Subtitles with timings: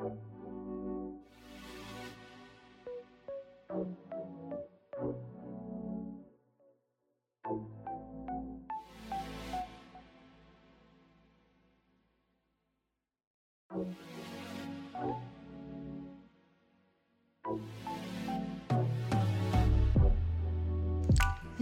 [0.00, 0.08] 人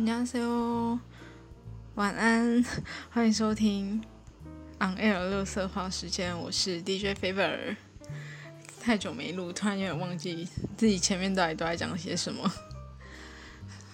[0.06, 1.00] 家说
[1.96, 2.64] 晚安，
[3.10, 4.00] 欢迎收听
[4.78, 7.87] On Air 六色话时间，我是 DJ Favor。
[8.88, 12.50] 太久没录，突然有点忘记自己前面到底都在讲些什么。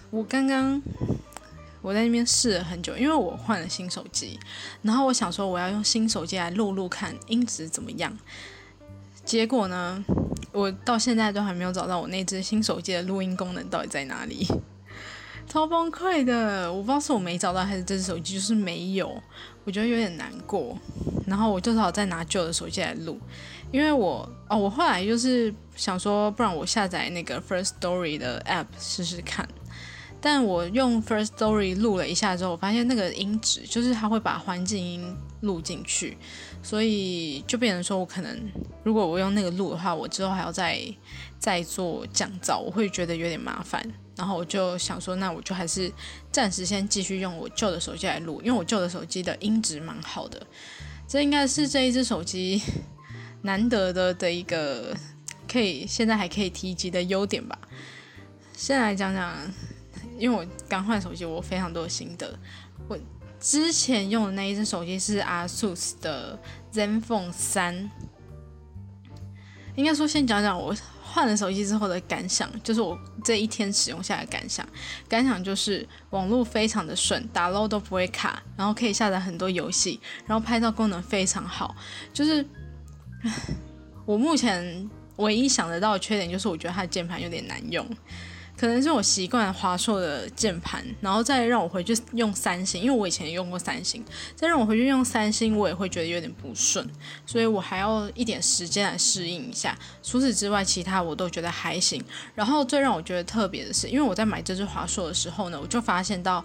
[0.08, 0.80] 我刚刚
[1.82, 4.38] 我在那边试了很久，因为我换了新手机，
[4.82, 8.16] 然后我想说我要用新手机来录录看音质怎么样。
[9.24, 10.04] 结果呢，
[10.52, 14.46] 我到现在都还没有找到我那只新手机的录音功能到底在哪里。
[15.54, 19.08] 超崩溃的，我不知道是我没找到还是这只手机就是没有，
[19.62, 20.76] 我觉得有点难过。
[21.28, 23.16] 然后我就只好再拿旧的手机来录，
[23.70, 29.48] 因为我哦，我后来就是想说，不然我下载那个 First Story 的 App 试试看。
[30.20, 36.18] 但我用 First Story 录了一下之后，我发现那个音质就是它会把环境音录进去，
[36.64, 38.36] 所以就变成说我可能
[38.82, 40.80] 如果我用那个录的话，我之后还要再
[41.38, 43.88] 再做降噪，我会觉得有点麻烦。
[44.16, 45.92] 然后我就想说，那我就还是
[46.30, 50.40] 暂时先继续用我旧的手机来录，因为我旧的手机的音质蛮好的。
[51.08, 52.62] 这应该是这一只手机
[53.42, 54.96] 难得的的一个
[55.50, 57.58] 可以现在还可以提及的优点吧。
[58.56, 59.36] 先来讲讲，
[60.16, 62.38] 因为我刚换手机，我非常多的心得。
[62.88, 62.96] 我
[63.40, 66.38] 之前用的那一只手机是 ASUS 的
[66.72, 67.90] ZenFone 三，
[69.74, 70.74] 应该说先讲讲我。
[71.14, 74.66] 换了手机之后的感想，就是我这一天使用下来感想。
[75.08, 81.72] 感想就是网络非常的顺，打 l 都不会卡，然后可以下载很多游戏，然后拍照功能非常好。
[82.12, 82.44] 就是
[84.04, 87.88] 我目前唯一想得到的缺点，就是我觉得它的键盘有点难用。
[88.64, 94.02] 可能是我习惯华硕的键盘，然后再让我回去用三星，因为我以前也用过三星，
[94.34, 96.88] 再让我回去用三星，我也会觉得有点不顺，
[97.26, 99.78] 所以我还要一点时间来适应一下。
[100.02, 102.02] 除此之外，其他我都觉得还行。
[102.34, 106.42] 然后最让我觉得特别的是，因为我在买这只华硕的时候呢，我就发现到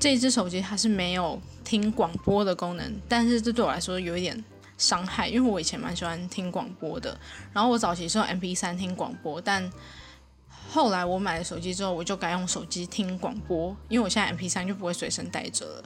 [0.00, 4.42] 这只手机它是没有听广播的功能，但是这对我来说有一点
[4.78, 7.20] 伤害，因为我以前蛮喜欢听广播的，
[7.52, 9.70] 然后我早期是用 MP3 听广播，但
[10.70, 15.84] 后来我买了手机之后，我就改用手机听广播，因为我现在 MP3 就不会随身带着了。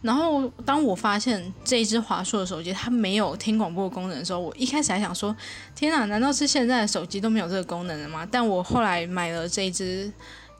[0.00, 5.34] 然后当我发现这一只华硕的手机它没有听广播功能的时候，我一开始还想说：
[5.74, 8.26] 天哪，难道是现在的手机都没有这个功能了吗？
[8.30, 10.10] 但我后来买了这一只，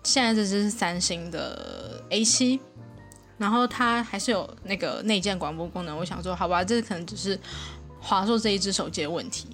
[0.03, 2.59] 现在这只是三星的 A7，
[3.39, 5.97] 然后它还是有那个内建广播功能。
[5.97, 7.39] 我想说，好吧，这可能只是
[8.01, 9.49] 华硕这一只手机的问题。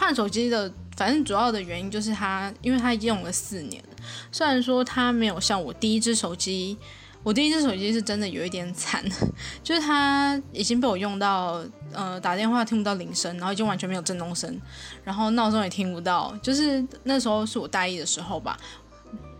[0.00, 3.84] 换手机的，反正主要的原因就是它，因为它用了四年。
[4.32, 6.78] 虽然说它没有像我第一只手机，
[7.22, 9.04] 我第一只手机是真的有一点惨，
[9.62, 11.62] 就是它已经被我用到，
[11.92, 14.58] 呃，打电话听不到铃声，然后已经完全没有震动声，
[15.04, 16.34] 然后闹钟也听不到。
[16.42, 18.58] 就是那时候是我大一的时候吧，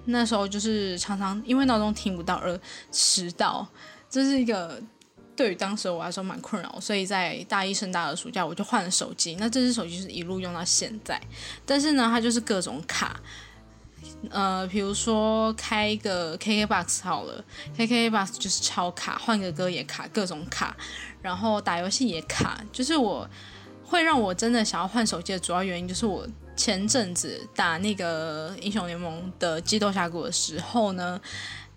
[0.04, 2.60] 那时候就是常常因为闹钟听不到而
[2.92, 3.66] 迟到，
[4.10, 4.80] 这是一个。
[5.40, 9.36] 对于当时我来说蛮困扰，所以在大一升大二暑假我就换了手机。
[9.36, 11.18] 那这只手机是一路用到现在，
[11.64, 13.18] 但是呢，它就是各种卡。
[14.28, 17.42] 呃，比如说开一个 KKBOX 好了
[17.74, 20.76] ，KKBOX 就是超卡，换个歌也卡，各种卡。
[21.22, 23.26] 然后打游戏也卡，就是我
[23.82, 31.18] 会让我真的想要换手机的主要原因，就是我前阵子打那个英雄联盟的激斗峡谷的时候呢。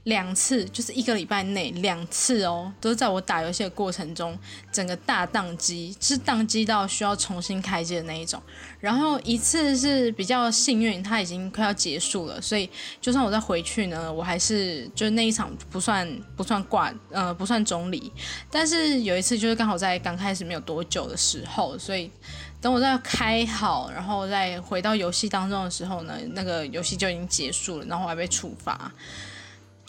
[0.04, 4.38] 两次就是一个礼拜内两次哦，都是在我打游戏的过程中，
[4.70, 8.42] 整个大宕机，是宕机到需要重新开机的那一种。
[8.82, 12.70] 然后一次是比较幸运，它已经快要结束了，所以
[13.00, 16.06] 就算我再回去呢，我还是就那一场不算
[16.36, 18.12] 不算挂，呃不算中离。
[18.52, 22.12] 但是有一次就是刚好在刚开始没有多久的时候，所以
[22.60, 28.92] 等我再开好，然后再回到游戏当中的时候呢，那个游戏就已经结束了，然后我还被处罚。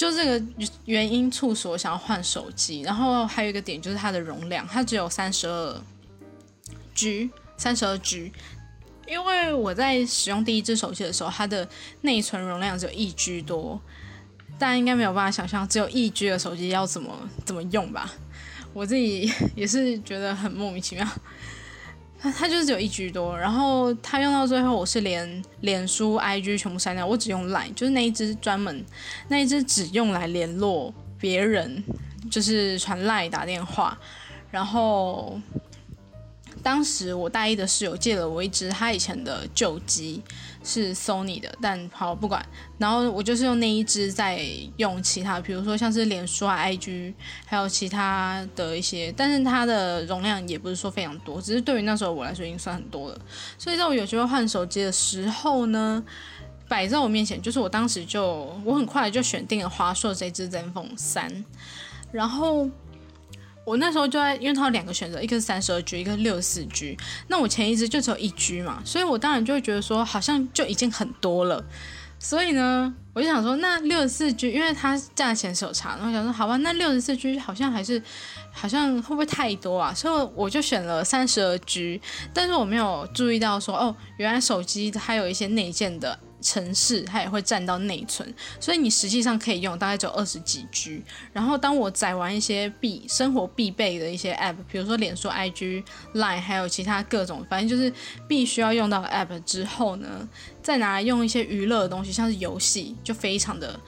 [0.04, 0.44] 就这个
[0.84, 5.82] 原因促使我想要换手机，然后还有一个点就是它的容量，它只有三十二
[6.94, 8.30] G，三十二 G。
[9.06, 11.66] 因为我在使用第一只手机的时候，它的
[12.02, 13.80] 内存容量只有一 G 多，
[14.58, 18.12] 大家应该没有办法想象只有一 G 的手机要怎么怎么用吧？
[18.74, 21.08] 我自己也是觉得很莫名其妙。
[22.24, 28.82] 他他就是只有一 G 多，然后他用到最后，我是连脸书、IG 全部删掉，我只用 Line，就是那一只专门
[29.28, 31.84] 那一只只用来联络别人，
[32.30, 33.98] 就是传 Line 打电话，
[34.50, 35.38] 然后
[36.64, 40.22] 当时我大一的室友借了我一支他以前的旧机，
[40.64, 42.44] 是 Sony 的，但好不管。
[42.78, 44.42] 然后我就是用那一支在
[44.78, 47.12] 用其他，比如说像是脸书啊、IG，
[47.44, 53.20] 还有其他的一些，但是它的容量也不是说非常多，只是对于那时候我来说已经算很多了。
[53.58, 56.02] 所以在我有机会换手机的时候呢，
[56.66, 61.44] 摆在我面前，就是我当时就我很快就选定了华硕这支 ZenFone 三，
[62.10, 62.70] 然后。
[63.64, 66.96] 我那时候就在，因为它有两个选择，一个是三十二 G，一个是六十四 G。
[67.28, 71.64] 那我前一支就只有一 G 嘛，所以我当然就会觉得说，好像就已经很多了。
[72.18, 78.02] 所以呢，我就想说，那六十四 G，因为它价钱是有差，然后想说，好吧，那六十四 G 好像还是，
[78.52, 79.92] 好像会不会太多啊？
[79.92, 82.00] 所以我就选了三十二 G，
[82.32, 86.18] 但是我没有注意到说，哦，原来手机它有一些内建的。
[86.44, 91.02] 城市它也会占到内存，所以你实际上可以用大概只有二十几 G。
[91.32, 95.82] 然后当我载完一些必生活必备的一些 App，比如说脸书、IG、
[96.12, 97.90] Line，还有其他各种，反正就是
[98.28, 100.28] 必须要用到 App 之后呢，
[100.62, 103.80] 再拿来用一些娱乐的东西，像是游戏，就非常的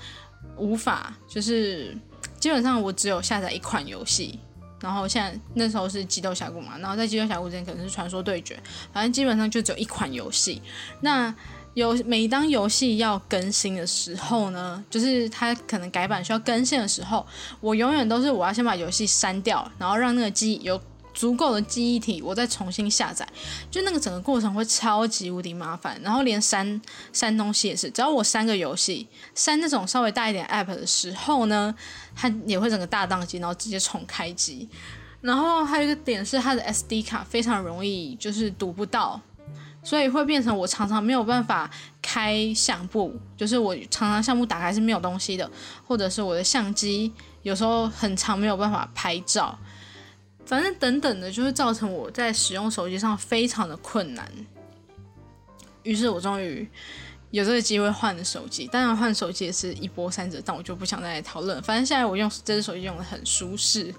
[0.56, 1.94] 无法，就是
[2.40, 4.40] 基本上我只有下载一款游戏。
[4.78, 8.62] 然后现在那时候是激斗峡谷嘛，然后在激斗峡谷之前可能是传说对决，
[8.92, 10.60] 反正基本上就只有一款游戏。
[11.00, 11.34] 那
[11.76, 17.25] 有每当游戏要更新的时候呢，就是它可能改版需要更新的时候，
[17.61, 20.81] 我永远都是我要先把游戏删掉，然后让那个机有
[21.12, 23.28] 足够的记忆体，我再重新下载。
[23.70, 26.81] 就那个整个过程会超级无敌麻烦，然后连删
[27.12, 31.75] 删东西也是，只要我删个游戏，删那种稍微大一点 app 的时候呢，
[32.14, 34.67] 它也会整个大宕机，然后直接重开机。
[35.20, 39.20] 然后还有一个点是它的 SD 卡非常容易就是读不到。
[39.86, 41.70] 所以会变成我常常没有办法
[42.02, 45.48] 开相簿，就是我常常相簿打开是没有东西的，
[45.86, 47.12] 或者是我的相机
[47.42, 49.56] 有时候很长没有办法拍照，
[50.44, 54.28] 反正等等的，就会造成我在使用手机上非常的困难。
[55.84, 56.68] 于是我终于
[57.30, 61.62] 有这个机会换了手机，当然换手机也是一波三折，但我就不想再讨论。
[61.62, 63.94] 反正现在我用这只手机用的很舒适，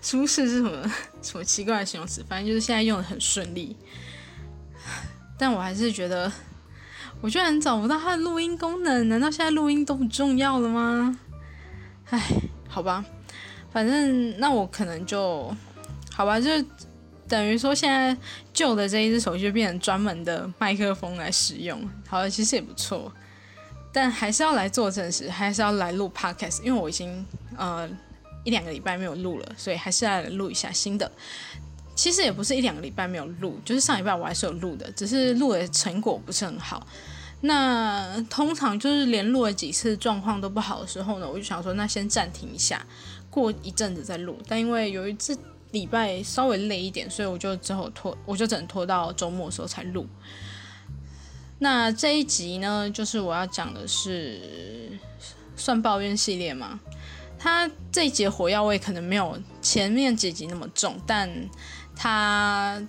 [0.00, 0.90] 舒适是什么
[1.20, 2.24] 什么奇怪的形容词？
[2.26, 3.76] 反正就是现在用的很顺利。
[5.38, 6.30] 但我还是觉得，
[7.20, 11.18] 我居然找不到它的录音功能，难道现在录音都不重要了吗？
[12.10, 12.20] 唉，
[12.68, 13.04] 好吧，
[13.70, 15.54] 反正那我可能就，
[16.12, 16.50] 好吧，就
[17.28, 18.16] 等于说现在
[18.52, 23.12] 旧的这一只手机就变成专门的麦克风来使用，好了，其实也不错，
[23.92, 27.24] 但还是要来做正事，还是要来录 podcast，因为我已经
[27.56, 27.88] 呃
[28.44, 31.12] 一两个礼拜没有录了，所以还是要来录一下新的。
[31.98, 36.86] 其实也不是一两个礼拜没有录，就是上礼拜我还是有录的，只是录的成果不是很好。
[37.40, 42.86] 那通常就是连录了几次状况都不好的时候呢，我就想说那先暂停一下，
[43.28, 44.38] 过一阵子再录。
[44.46, 45.36] 但因为有一次
[45.72, 50.06] 礼拜稍微累一点，所以我就之后拖， 我就只能拖到周末的时候才录。
[51.58, 54.96] 那这一集呢，就是我要讲的是
[55.56, 56.78] 算抱怨系列吗？
[57.40, 61.28] 它这一节火药味可能没有前面几集那么重，但。
[61.98, 62.80] 它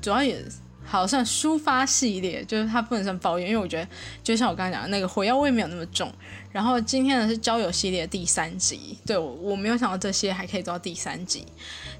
[0.00, 0.40] 主要也
[0.84, 3.88] 好像抒发系列，就是它不能算抱怨，因为我觉得
[4.22, 6.12] 就像我刚刚讲的那个火药味没有那么重。
[6.52, 11.44] 然后今天呢是交友系列第三集，对我我没有想到这些还可以做到第三集。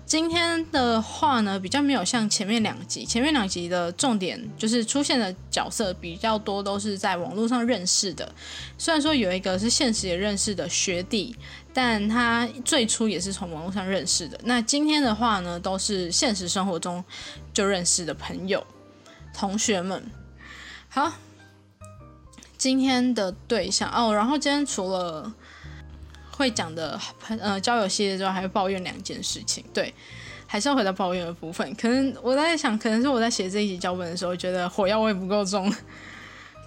[0.07, 8.33] 今天的话呢比较没有像前面两集，前面两集的重点就是出现的角色比较多都是在网络上认识的，
[8.79, 11.35] 虽然说有一个是现实也认识的学弟。
[11.77, 14.39] 但他最初也是从网络上认识的。
[14.45, 17.05] 那今天的话呢，都是现实生活中
[17.53, 18.65] 就认识的朋友、
[19.35, 20.09] 同学们。
[20.89, 21.13] 好，
[22.57, 25.35] 今天的对象哦，然后今天除了
[26.31, 26.99] 会讲的
[27.41, 29.65] 呃交友系列之外，还会抱怨两件事情。
[29.75, 29.93] 对，
[30.47, 31.75] 还是要回到抱怨的部分。
[31.75, 35.75] 可能我在想，可能是我在写这一集脚本的时候，觉得火药味不够重，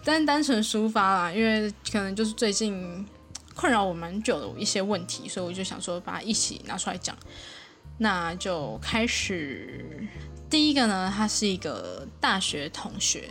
[0.03, 3.07] 但单纯抒发啦，因为可能就是最近。
[3.57, 7.17] 困扰我蛮久的一些问题，所以我就想说把它一起拿出来讲。
[7.97, 10.07] 那就开始，
[10.47, 13.27] 第一个呢，他是一个大学同学，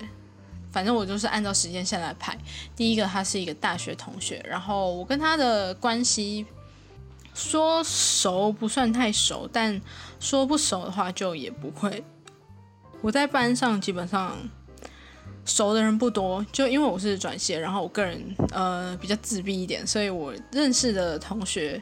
[0.72, 2.36] 反正我就是按照时间线来排。
[2.74, 6.44] 第一个，他是一个大学同学，然后我跟他的关系
[7.32, 9.80] 说熟不算太熟，但
[10.18, 12.02] 说不熟的话就也不会。
[13.00, 14.36] 我在班上基本上。
[15.46, 21.80] 熟的人不多，就因为我是转系，然后我个人呃比较自闭一点，所以我认识的同学，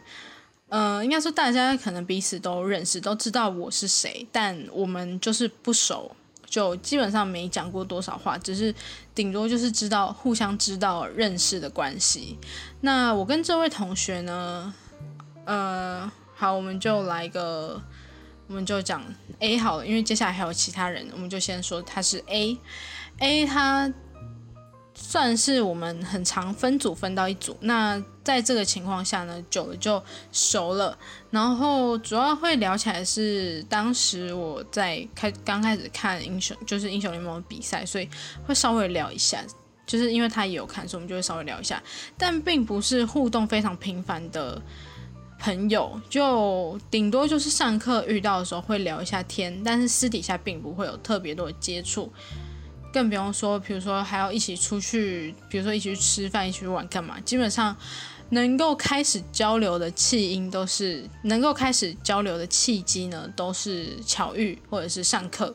[0.68, 6.14] 呃，应该说大家可能彼此都认识，都知道我是谁，但我们就是不熟，
[6.46, 8.72] 就基本上没讲过多少话，只是
[9.14, 12.38] 顶多就是知道互相知道认识的关系。
[12.82, 14.74] 那我跟这位同学呢，
[15.46, 17.80] 呃，好，我们就来个
[18.46, 19.02] 我们就讲
[19.38, 22.58] A 好了，因为接下来还有其他人，我们就先说他是 A。
[23.18, 23.92] A 他
[24.94, 30.96] 算是我们很常分组分到一组，那在这个情况下呢，久了就熟了。
[31.30, 38.08] 然后主要会聊起来是当时我在开刚开始看英雄，就是英雄联盟比赛，所以
[38.46, 39.44] 会稍微聊一下。
[39.86, 41.82] 就是因为他也有看，所以我们就会稍微聊一下，
[42.16, 44.60] 但并不是互动非常频繁的
[45.38, 52.10] 朋友，就顶多就是上课遇到的时候会聊一下天，但是私底下并不会有特别多的接触。
[52.94, 57.18] 更不用说，比如说还要一起出去，比如说一起去吃饭、一起去玩干嘛？
[57.24, 57.76] 基本上
[58.30, 65.52] 能够开始交流的契因，都是能够开始交流的契机呢，都是巧遇或者是上课。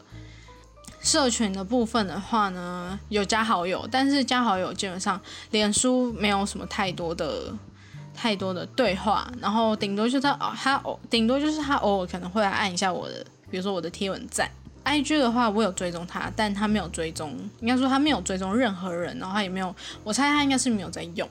[1.01, 7.55] 社群的部分的话呢，有加好友，但是加好友基本上脸书没有什么太多的
[8.13, 14.51] 太多的对话，然后顶多就是他他顶多就是他偶尔可能会来按一下我的，比如说我的贴文赞。
[14.83, 21.29] I G 的话，我有追踪他，但他没有追踪，应该说他没有追踪任何人，然后他也没有，我猜他应该是没有在用。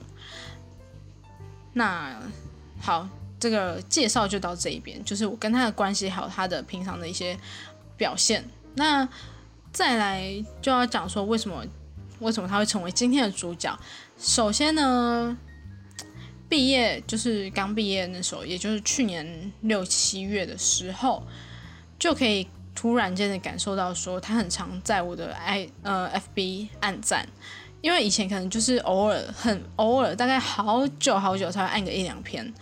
[1.73, 2.15] 那
[2.79, 7.37] 好，这个介绍就到这一边，就是我跟他的关系，还有他的平常的一些
[7.97, 8.43] 表现。
[8.75, 9.07] 那
[9.73, 10.23] 再来
[10.61, 11.65] 就要讲说为什么
[12.19, 13.77] 为什么他会成为今天的主角。
[14.17, 15.37] 首先呢，
[16.47, 21.23] 毕业就是刚毕业那时候，也就是去年六七月的时候，
[21.97, 22.47] 就可以。
[22.79, 27.27] 突然间的感受到，说他很常在我的 i 呃 fb 按赞，
[27.81, 32.53] 因为以前可能就是偶尔很偶尔，大概好久好久才会按个一两篇，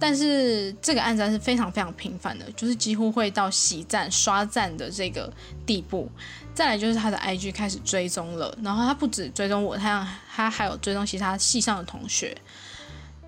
[0.00, 5.32] 但是这个按赞是非常非常频繁的，就是几乎会到喜赞刷赞的这个
[5.64, 6.10] 地步。
[6.52, 10.04] 再来就是他的 ig 开始追踪了，然后他不止追踪我，他
[10.34, 12.36] 他还有追踪其他系上的同学。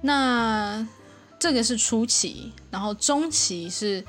[0.00, 0.84] 那
[1.38, 4.04] 这个是初期，然后中期是。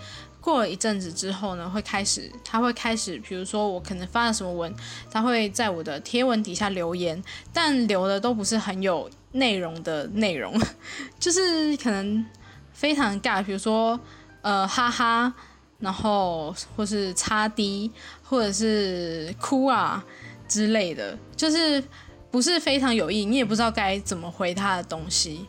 [0.46, 4.72] 过了一阵子之后呢，会开始，他会开始，比如说我可能发了什么文，
[5.10, 7.20] 他会在我的贴文底下留言，
[7.52, 10.54] 但留的都不是很有内容的内容，
[11.20, 12.24] 就是可能
[12.72, 14.00] 非常尬，比如说
[14.44, 15.34] 呃哈哈，
[15.80, 20.06] 然后或是擦滴，或者是哭啊
[20.48, 21.84] 之类的，就是
[22.30, 25.44] 不是非常有意，你也不知道该怎么回他的东西，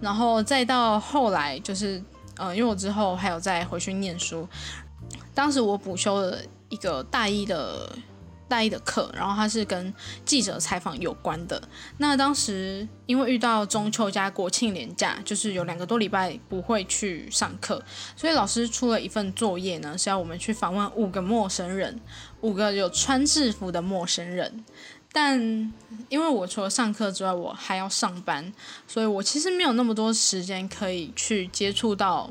[0.00, 2.02] 然后再到后来就是。
[2.38, 4.48] 嗯，因为我之后还有再回去念书，
[5.34, 7.96] 当时我补修了一个大一的
[8.48, 9.92] 大一的课，然后它是跟
[10.24, 11.60] 记者采访有关的。
[11.98, 17.82] 那当时因为遇到中秋加国庆连假，就是有两个多礼拜不会去上课，
[18.16, 22.00] 所以老师出了一份作业呢，是要我们去访问五个陌生人，
[22.40, 24.64] 五个有穿制服的陌生人。
[25.12, 25.40] 但
[26.08, 28.52] 因为我除了上课之外，我还要上班，
[28.86, 32.30] 所以我其实没有那么多时间可以去接触到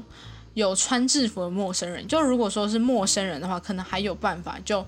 [0.53, 2.07] 有穿制服的陌生人。
[2.07, 4.86] 就如果说是陌生人的话，可能还有办法，就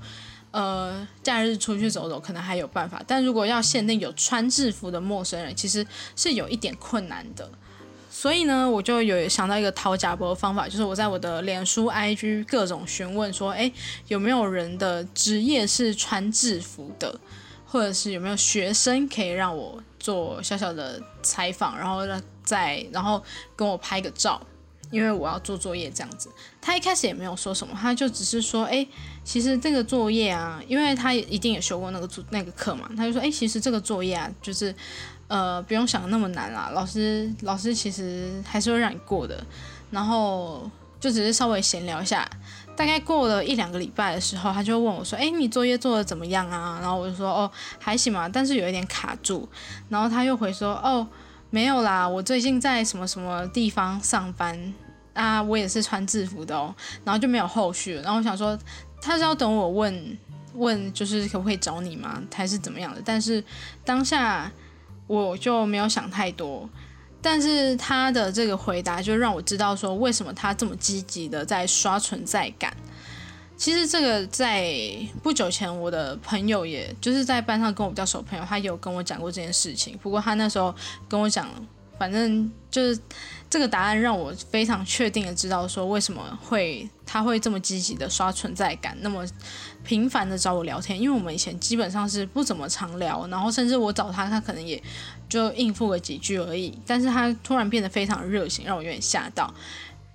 [0.52, 3.02] 呃假日出去走走，可能还有办法。
[3.06, 7.50] 但如果要限定有穿制服的陌生人，其实是有一点困难的。
[8.12, 13.72] 所以呢，我就有想到一个掏假包的方法，就是我在我的脸书、IG 各种询问说，哎，
[14.08, 17.20] 有没有人的职业是穿制服的？
[17.72, 23.24] 或者是有没有学生可以让我做小小的采访，然后让再然后
[23.56, 24.42] 跟我拍个照，
[24.90, 26.30] 因为我要做作业这样子。
[26.60, 28.88] 他一开始也没有说什么，他就只是说，哎，
[29.24, 34.74] 其实这个作业啊，因为他一定也修过那个作那个课嘛，他就说，哎，其实这个作业啊，就是
[35.28, 39.46] 呃不用想那么难啦，老师老师其实还是会让你过的，
[39.92, 40.68] 然后
[41.00, 42.28] 就只是稍微闲聊一下。
[42.80, 49.46] 大概过了一两个礼拜的时候，他就问我说：“哎，你作业做的怎么样啊？”然后我就说：“哦，还行嘛，但是有一点卡住。”
[49.90, 51.06] 然后他又回说：“哦，
[51.50, 54.74] 没有啦，我最近在什么什么地方上班
[55.14, 58.02] 啊，我也是穿制服的哦。”然后就没有后续了。
[58.04, 58.58] 然后我想说，
[59.02, 60.18] 他是要等我问
[60.54, 62.24] 问，就是可不可以找你吗？
[62.34, 63.02] 还是怎么样的？
[63.04, 63.44] 但是
[63.84, 64.50] 当下
[65.06, 66.70] 我就没有想太多。
[67.22, 72.76] 但是他的这个回答就让我知道说，为什么他这么积极的在刷存在感。
[73.58, 74.74] 其实这个在
[75.22, 80.00] 不久前，我的朋友也就是在班上跟我比较熟朋友，他有跟我讲过这件事情。
[80.02, 80.74] 不过他那时候
[81.10, 81.46] 跟我讲，
[81.98, 82.98] 反正就是
[83.50, 89.28] 这个答案让我非常确定的知道说，为什么会他会这么积极的刷存在感，那么
[89.84, 90.98] 频繁的找我聊天。
[90.98, 94.82] 因为我们以前基本上是不怎么常聊，然后甚至我找他，他可能也。
[95.30, 99.54] 就应付个几句而已，但是他突然变得非常热情，让我有点吓到。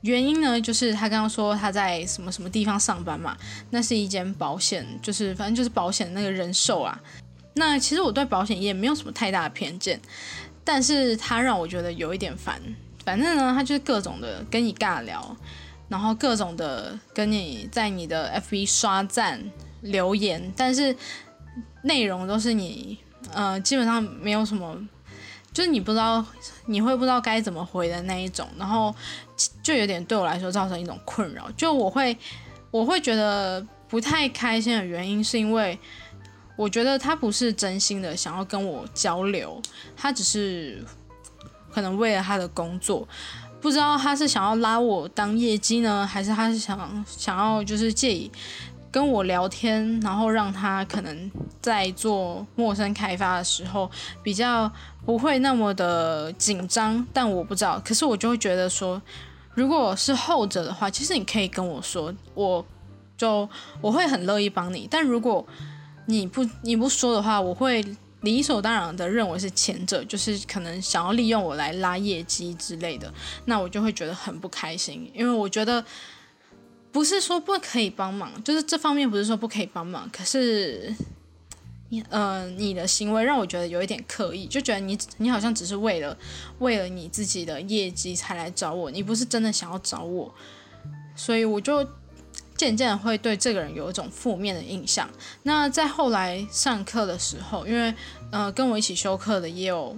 [0.03, 3.35] 原因呢，就是他刚刚说他在什么什么地方上班嘛，
[3.71, 7.01] 那是一间保险，就是反正就是保险那个人寿啊。
[7.55, 9.99] 那其实我对保险业没有什么太大的偏见，
[10.63, 12.61] 但是他让我觉得有一点烦。
[13.05, 15.37] 反正呢，他就是各种的跟你尬聊，
[15.89, 19.43] 然后各种的跟你在你的 FB 刷赞
[19.81, 20.95] 留言，但是
[21.83, 22.99] 内容都是你
[23.33, 24.77] 呃基本上没有什么，
[25.55, 26.23] 就是你不知道
[26.67, 28.95] 你会不知道该怎么回的那一种，然后
[29.63, 32.15] 就有点对我来说造成一种困扰，就我会
[32.71, 35.79] 我会觉得不太开心的原因是因为
[36.57, 39.63] 我觉得他不是真心的想要跟我交流，
[39.97, 40.85] 他只是
[41.73, 43.07] 可能为了他的工作。
[43.61, 48.31] 不知道他是想要拉我当业绩呢，还是他是想想要就是借以
[48.95, 51.29] 跟我聊天，然后让他可能
[51.61, 53.91] 在做陌生开发的时候
[54.23, 54.71] 比较
[55.05, 57.05] 不会那么的紧张。
[57.13, 59.03] 但我不知道，可是我就会觉得说，
[59.55, 62.65] 如果是后者的话，其实你可以跟我说，我
[63.17, 63.49] 就
[63.81, 64.87] 我会很乐意帮你。
[64.89, 65.45] 但如果
[66.07, 67.85] 你不你不说的话，我会。
[68.21, 73.13] 理所当然的认为是前者，就是可能想要利用我来拉业绩之类的，
[73.45, 75.85] 那我就会觉得很不开心，因为我觉得
[76.95, 80.95] 不是说不可以帮忙，就是这方面不是说不可以帮忙，可是
[81.89, 86.17] 你呃你的行为让我觉得有一点刻意，就觉得你你好像只是为了
[86.61, 90.33] 为了你自己的业绩才来找我，你不是真的想要找我，
[91.15, 91.87] 所以我就。
[92.57, 95.11] 渐渐会对这个人有一种负面的印象。
[95.43, 97.93] 那在后来上课的时候，因为
[98.31, 99.95] 呃跟我一起修课的也有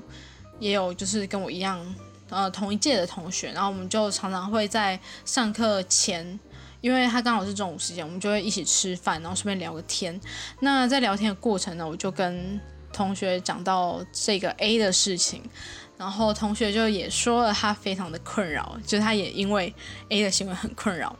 [0.58, 1.78] 也有就是跟我一样
[2.30, 6.40] 呃同一届的同学，然后我们就常常会在上课前，
[6.86, 10.20] 因为他刚好是中午时间，我们就会一起吃饭，然后顺便聊个天。
[10.60, 12.60] 那在聊天的过程呢，我就跟
[12.92, 15.42] 同学讲到这个 A 的事情，
[15.98, 19.74] 然后同学就也说了他非常的困扰，就是他也因为
[20.10, 21.16] A 的行为很困扰。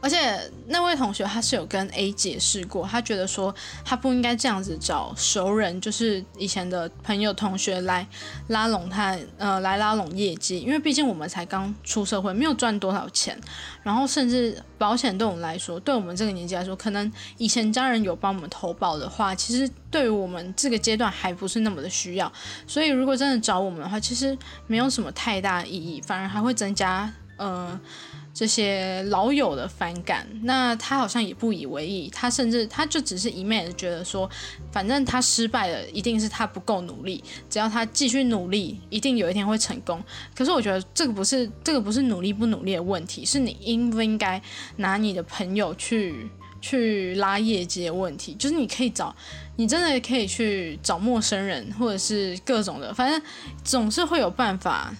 [0.00, 0.38] 而且
[0.68, 8.06] 那位同学他是有跟 A 解释过，他觉得说他不应该这样子找熟人，就是以前的朋友同学来
[8.48, 13.38] 拉拢他，呃，来拉拢业绩，因为毕竟我们才刚出社会，没有赚多少钱，
[13.82, 22.32] 然后甚至保险对我们来说，对我们这个年纪来说，可能以前家人有帮我们投保的话，其实对于我们这个阶段还不是那么的需要，
[22.66, 27.80] 所以如果真的找我们的话，其实没有什么太大意义，反而还会增加，呃。
[28.38, 34.30] 这些老友的反感，那他好像也不以为意，他甚至他就只是一昧的觉得说，
[34.70, 40.00] 反正他失败了，一定是他不够努力，只要他继续努力，一定有一天会成功。
[40.36, 44.40] 可是我觉得这个不是这个不是努力不努力的问题，是你应不应该
[44.76, 48.34] 拿你的朋友去去拉业绩的问题。
[48.34, 49.12] 就是你可以找，
[49.56, 53.20] 你真的可以去找陌生人，或者是各种的，反正
[53.64, 54.94] 总是会有办法。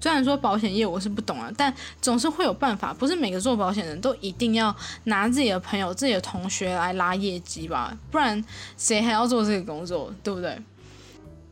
[0.00, 2.94] 虽然说保险业我是不懂啊，但总是会有办法。
[2.94, 7.96] 不是每个做保险人都一定要拿自己的朋友、自己的同学来拉业绩吧？
[8.10, 8.42] 不然
[8.76, 10.56] 谁还要做这个工作，对不对？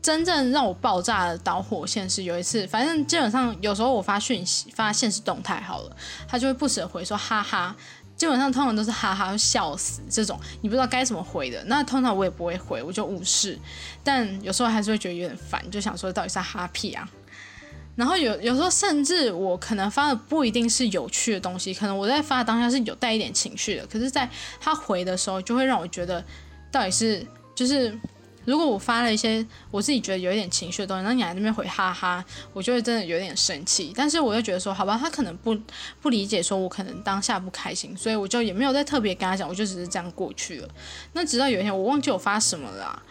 [0.01, 7.75] 真正让我爆炸的导火线是有一次，反正基本上有时候我发讯息、发现实动态好了，他就会不舍回说哈哈。
[8.15, 11.61] 基本上通常都是哈哈笑死这种，你不知道该怎么回的。
[11.65, 13.59] 那通常我也不会回，我就无视。
[14.05, 17.09] 但有时候还是会觉得有点烦，就想说到底是哈屁啊？
[17.95, 24.29] 然后有有时候甚至我可能发的不一定是有趣的东西，可能我在发当下是有带一点情绪的，可是在
[24.59, 26.21] 他回的时候就会让我觉得
[26.69, 27.97] 到底是就是
[28.43, 33.93] 如果我发了一些我自己觉得有一点情绪的东西，然后你来那边回哈哈，我就会真的有点生气。
[33.95, 35.57] 但是我又觉得说好吧，他可能不
[36.01, 40.67] 不理解说我可能当下不开心，所以我就也没有再特别跟他讲，我就只是这样过去了。
[41.13, 43.01] 那直到有一天我忘记我发什么了，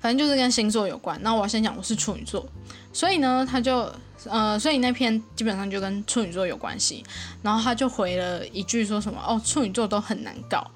[0.00, 1.20] 反正就是跟星座有关。
[1.22, 2.48] 那我要先讲我是处女座，
[2.90, 3.92] 所以呢他就。
[4.30, 7.04] 呃，所以那篇基本上就跟处女座有关系，
[7.42, 10.70] 然后他就回了一句说什么哦，处女座都很难搞，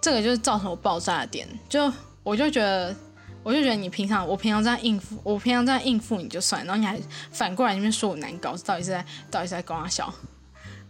[0.00, 1.48] 这个就是造成我爆炸的点。
[1.68, 2.94] 就我就觉得，
[3.42, 10.12] 我就觉得你平常我平常这样应付，我平常这样应付你就算，然后你还反过来那边说我难搞，到底是在到底是在跟我笑？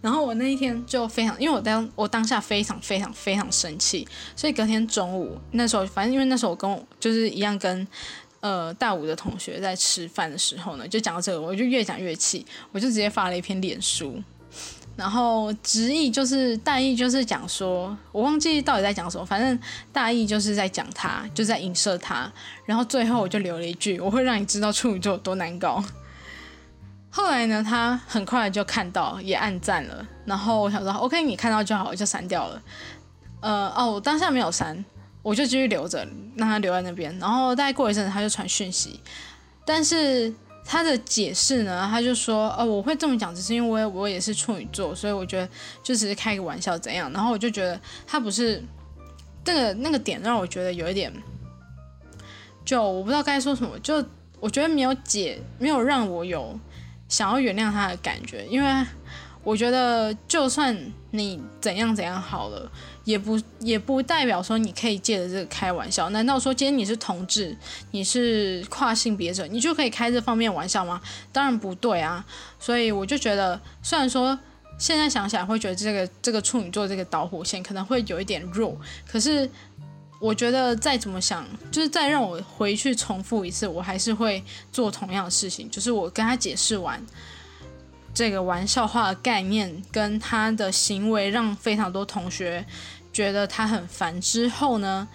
[0.01, 7.87] 然后我那一天就非常，因为我当我当下非常非常非常生气，所以隔天中午那时候，反正因为那时候我跟我就是一样跟。
[8.40, 14.22] 呃，大五的同学在吃饭的时候呢，就讲到这个，我就越讲越气，我就直接发了一篇脸书，
[14.96, 19.59] 然后直译就是大意就是讲说，我忘记到底在讲什么，反正
[19.92, 22.33] 大意就是在讲他，就在影射他，
[22.64, 25.85] 然后最后我就留了一句，我会让你知道处女座有多难搞。
[27.11, 32.62] 后来呢，他很快就看到，也按赞了，然后我想说，OK，你看到就好，我就删掉了。
[33.40, 34.83] 呃，哦，我当下没有删。
[35.22, 36.06] 我就继续留着，
[36.37, 37.16] 让他留在那边。
[37.18, 39.00] 然后大概过一阵子，他就传讯息，
[39.64, 40.33] 但是
[40.64, 45.48] 他的解释呢，他就说：“哦，我会这么讲，只是因为我也是处女座，所以我觉得
[45.83, 48.62] 就只是开个玩笑怎样。”然后我就觉得他不是
[49.44, 51.12] 那个那个点，让我觉得有一点，
[52.64, 54.04] 就我不知道该说什么，就
[54.38, 56.59] 我觉得没有解，没有让我有
[57.09, 58.87] 想要原谅他的感觉，因为
[59.42, 60.76] 我觉得就算
[61.11, 62.70] 你怎样怎样好了，
[63.11, 66.09] 也不也不代表说你可以借着这个开玩笑。
[66.11, 67.57] 难道说今天你是同志，
[67.90, 71.01] 你是跨性别者，你就可以开这方面玩笑吗？
[71.33, 72.25] 当然不对啊。
[72.59, 74.38] 所以我就觉得，虽然说
[74.79, 79.51] 现在想起来会觉得这个这个处女座这个导火线可能会有一点弱，可是
[80.20, 87.05] 我觉得再怎么想，就是再让我回去重复一次，我还是会做同样的事情，就是我跟他解释完。
[88.12, 92.66] 这个玩笑话的概念跟他的行为让非常多同学
[93.12, 94.20] 觉得他很烦。
[94.20, 95.07] 之后呢，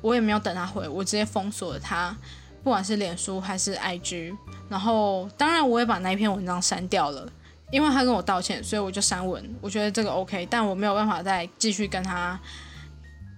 [0.00, 2.16] 我也没有等他回，我直接封锁了他，
[2.62, 4.36] 不管是脸书还是 IG。
[4.68, 7.30] 然后，当然我也把那一篇文章删掉了，
[7.70, 9.42] 因为他跟我道歉，所以我就删文。
[9.60, 12.38] 我觉得这个 OK，但我没有办法再继续跟他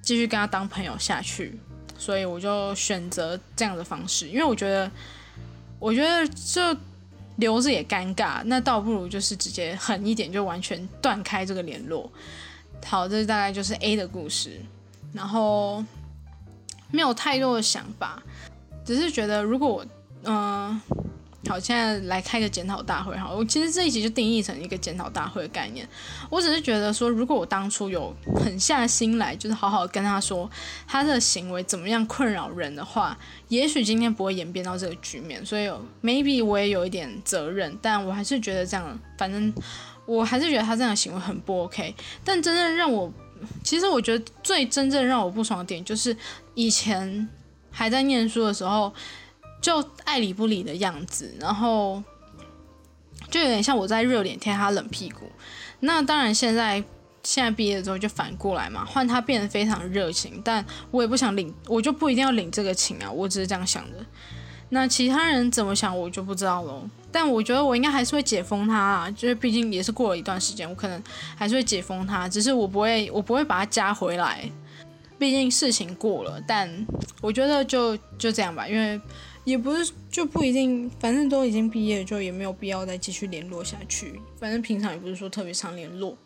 [0.03, 1.59] 继续跟他当朋友下去，
[1.99, 4.91] 所以我就选择这样的方式，因为我觉得，
[5.79, 6.77] 我觉得这。
[7.39, 12.09] 留着也尴尬，那倒不如就是直接狠一点，就完全断开这个联络。
[12.85, 14.61] 好，这大概就是 A 的故事，
[15.13, 15.85] 然后
[16.91, 18.23] 没有太多的想法，
[18.85, 19.87] 只是觉得如果我，
[20.25, 20.81] 嗯。
[21.47, 23.31] 好，现在来开个检讨大会哈。
[23.31, 25.87] 我其实这一集就定义成一个检讨大会的概念。
[26.31, 30.51] 我只是觉得说，如果我当初有狠下心来，就是好好跟他说
[30.87, 33.15] 他的行为怎么样困扰人的话，
[33.49, 35.45] 也许今天不会演变到这个局面。
[35.45, 35.71] 所以
[36.03, 39.53] maybe 我也有一点责任，但我还是觉得这样，反正
[40.07, 41.95] 我还是觉得他这样的行为很不 OK。
[42.25, 43.13] 但真正让我，
[43.63, 46.17] 其实我觉得最真正让我不爽的点，就是
[46.55, 47.29] 以前
[47.71, 48.93] 还在念书的时候。
[49.65, 52.03] 就爱理不理的样子，然后
[53.31, 55.33] 就有点像我在热脸贴他冷屁股。
[55.81, 56.85] 那当然，现在
[57.23, 64.05] 现在毕业之后就反过来嘛，换他变得非常热情，但我也不想领，我就不一定要领这个情啊，我只是这样想的。
[64.71, 66.91] 那其他人怎么想，我就不知道了。
[67.13, 71.03] 但我觉得我应该还是会解封他啊，就是毕竟也是过了一段时间，我可能
[71.37, 74.51] 还是会解封他，只是我不会，我不会把他加回来。
[75.19, 76.87] 毕竟事情过了，但
[77.21, 79.01] 我觉得就就这样吧，因为。
[79.45, 84.19] 也不是就不一定，反正都已经毕业，就也没有必要再继续联络下去。
[84.41, 86.17] 反正平常也不是说特别常联络。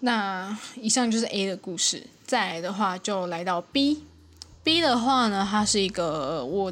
[0.00, 4.02] 那以上就是 A 的故事，再来的话就来到 B。
[4.68, 6.70] B 的话呢，他是一个我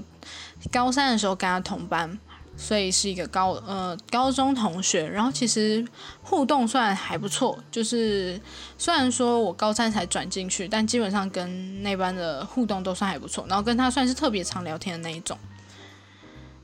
[0.71, 2.19] 高三的时候跟他同班。
[2.59, 5.87] 所以是一个高呃高中同学，然后其实
[6.23, 8.41] 互动算还不错，就是
[8.79, 15.37] 虽然说我高三才转进去，但基本上跟那班的互动都算还不错，然后跟他算是特别常聊天的那一种。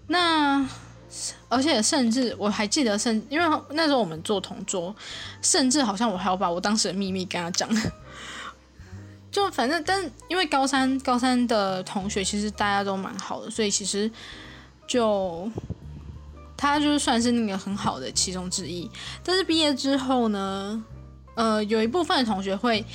[0.06, 0.66] 那
[1.50, 4.96] 而且甚至我还记得，甚因为那时候我们做同桌，
[5.42, 7.68] 甚至好像我还要把我当时的秘密跟他讲，
[9.32, 14.08] 就反正但因为高三高三的同学其实大家都蛮好的，所以其实
[14.86, 15.50] 就。
[16.54, 18.88] 他就是算是那个很好的其中之一，
[19.24, 20.84] 但是毕业之后呢，
[21.34, 22.86] 呃，有一部分同学会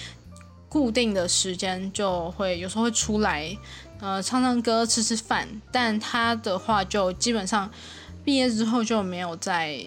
[0.69, 3.57] 固定的时间就会有时候会出来，
[3.99, 7.69] 呃，唱唱歌、吃吃饭，但他的话就基本上
[8.23, 9.85] 毕业之后就没有再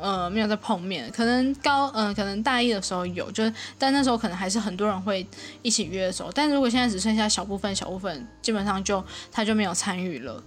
[0.00, 5.26] 呃没有再碰面，可能高嗯可能大一的时候有，就是但那时候可能还是很多人会
[5.62, 10.42] 一起约的时候，但如果现在只剩下小部分小部分，基本上就他就没有参与了。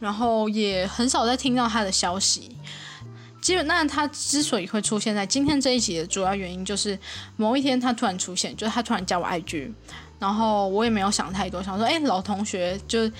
[0.00, 2.56] 然后也很少再听到他的消息。
[3.40, 6.98] 基本那他之所以会出现在今天这一集的主要原因，就是
[7.36, 9.72] 某一天他突然出现，就是他突然加我 IG，
[10.22, 13.10] 然后我也没有想太多，想说，哎，老同学就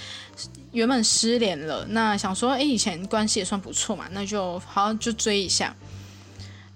[0.70, 5.74] 原本失联了，那想说，哎，以前关系也算不错嘛，那就好就追一下。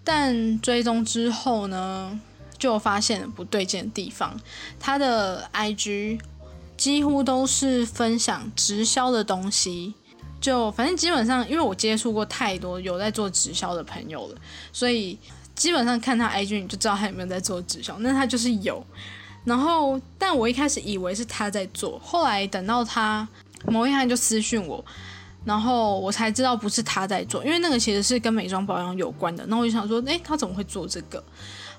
[0.03, 2.19] 但追踪之后呢，
[2.59, 4.39] 就发现不对劲的地方，
[4.81, 6.19] 他的 IG。
[6.77, 9.95] 几乎都是分享直销的东西，
[10.43, 14.37] 就反正基本上，因为我接触过太多有在做直销的朋友了，
[14.75, 15.19] 所以
[15.55, 17.97] 基本上看他 IG 你就知道他有没有在做直销。
[18.01, 18.85] 那他就是有，
[19.47, 23.27] 然后但我一开始以为是他在做，后来等到他
[23.67, 24.85] 某一天就私讯我，
[25.45, 29.47] 然后我才知道不是他在做，因为那个其实是跟美妆保养有关的。
[29.47, 31.25] 那我就想说，诶，他怎么会做这个？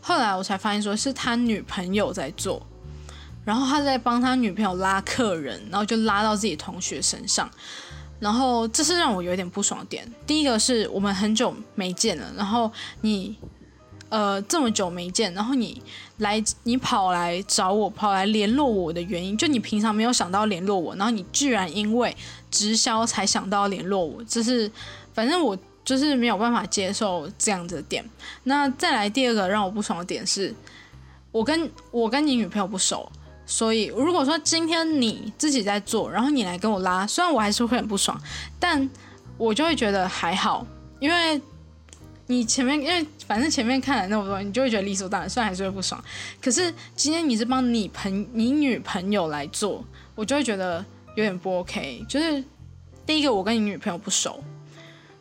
[0.01, 2.65] 后来我才发现说是他女朋友在做。
[3.45, 7.49] 然后他在帮他女朋友拉客人，然后就拉到自己同学身上，
[8.19, 10.05] 然后这是让我有点不爽点。
[10.25, 13.37] 第一个是我们很久没见了，然后你
[14.09, 15.81] 呃这么久没见，然后你
[16.17, 22.15] 来你跑来找我，跑来联络我的原因，就你平常没有想到联络我，然后你居然因为
[22.49, 24.71] 直销才想到联络我，这是
[25.13, 28.03] 反正我就是没有办法接受这样子的点。
[28.43, 30.53] 那再来第二个让我不爽的点是，
[31.31, 33.11] 我跟我跟你女朋友不熟。
[33.49, 38.19] 所以，如果说今天你自己在做，然后你来跟我拉，虽然我还是会很不爽，
[38.59, 38.89] 但
[39.37, 40.67] 我就会觉得还好，
[40.99, 41.41] 因为
[42.27, 46.01] 你前面因为反正前面看了那么多，你就会觉得理所当然，虽然还是会不爽。
[46.41, 50.85] 可是今天你是帮你朋你女朋友来做，我就会觉得
[51.15, 52.03] 有点不 OK。
[52.07, 52.43] 就是
[53.05, 54.43] 第一个，我跟你女朋友不熟，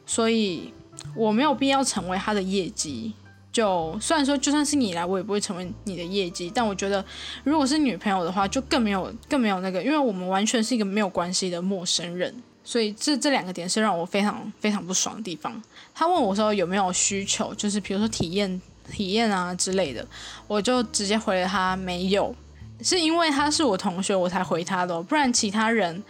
[0.05, 0.73] 所以
[1.15, 3.15] 我没有必要成为她的业绩。
[3.53, 6.53] 就虽然说就算是你来，我也不会成为你的业绩。
[6.55, 7.03] 但我觉得，
[7.43, 12.35] 如果是女朋友的话，就更没有更没有那个，因为我们完全是一个没有关系的陌生人。
[12.67, 15.63] 所以这这两个点是让我非常非常不爽的地方。
[15.95, 20.05] 他问我说有没有需求，就是比如说体验体验啊之类的，
[20.49, 22.35] 我就直接回了他没有。
[22.83, 26.03] 是因为他是我同学，我才回他的，不然其他人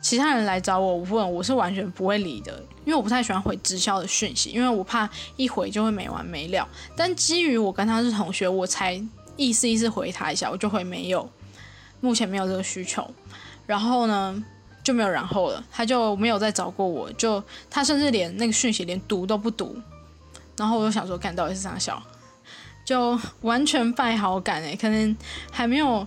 [0.00, 2.62] 其他人来找我问，我是完全不会理的。
[2.84, 6.68] 因为我不太喜欢回直销的讯息，因为我怕一回就会没完没了。
[6.94, 9.02] 但基于我跟他是同学，我才
[9.36, 11.28] 意思意思回他一下，我就回没有，
[12.00, 13.10] 目前没有这个需求。
[13.66, 14.44] 然后呢
[14.86, 19.76] 就没有然后了，他就没有再找过我，就他甚至连那个讯息连读都不读。
[20.56, 22.00] 然后我就想说，看到底是啥笑，
[22.84, 25.16] 就完全败好感诶，可能
[25.50, 26.06] 还没有。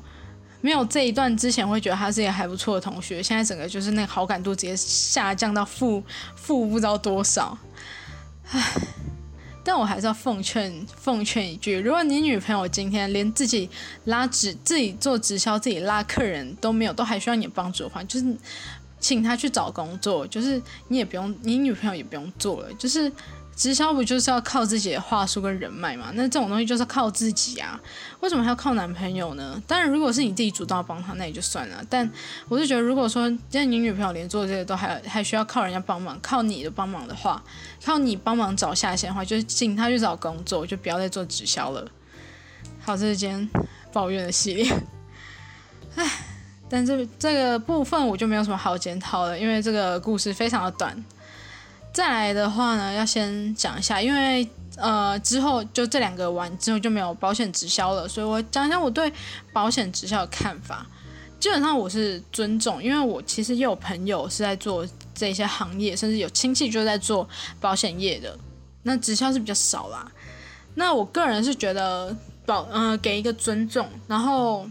[0.62, 6.04] 没有这一段之前会觉得他是一个还不错的同学，现在整个就是那个好感度直接下降到负
[6.36, 7.58] 负不知道多少，
[8.52, 8.62] 唉，
[9.72, 13.70] 但我还是要奉劝奉劝一句，如果你女朋友今天连自己
[14.06, 18.36] 拉直自己做直销自己拉客人都没有，都还需要你帮助的话，就是
[19.00, 23.12] 请她去找工作，就是你也不用你女朋友也不用做了，就是。
[23.60, 26.12] 直销不就是要靠自己的话术跟人脉嘛？
[26.14, 27.78] 那这种东西就是靠自己啊，
[28.22, 29.62] 为什么还要靠男朋友呢？
[29.68, 31.84] 当然，如果是你自己主动帮他，那也就算了。
[31.90, 32.10] 但
[32.48, 37.44] 我是觉得，如果说现在你女朋友连做这些都还还需要靠人家帮忙，靠你的帮忙的话，
[37.84, 41.86] 靠你帮忙找下线的话，就是请他去找工作，就不要再做直销了。
[42.82, 43.50] 好，这是今天
[43.92, 44.74] 抱怨的系列。
[45.98, 46.10] 唉，
[46.70, 51.04] 但这这个部分我就没有什么好检讨了，因为这个故事非常的短。
[51.92, 54.48] 再来的话呢，要先讲一下，因为
[54.78, 59.12] 呃之后就这两个完之后就没有保险直销了，所以我讲一下我对
[59.52, 60.86] 保险直销的看法。
[61.40, 67.28] 基本上我是尊重，因为我其实也有朋友是在做这些行业，甚至有亲戚就在做
[67.62, 68.38] 保险业的。
[68.84, 70.10] 那直销是比较少啦。
[70.76, 74.70] 那我个人是觉得保呃给一个尊重，然后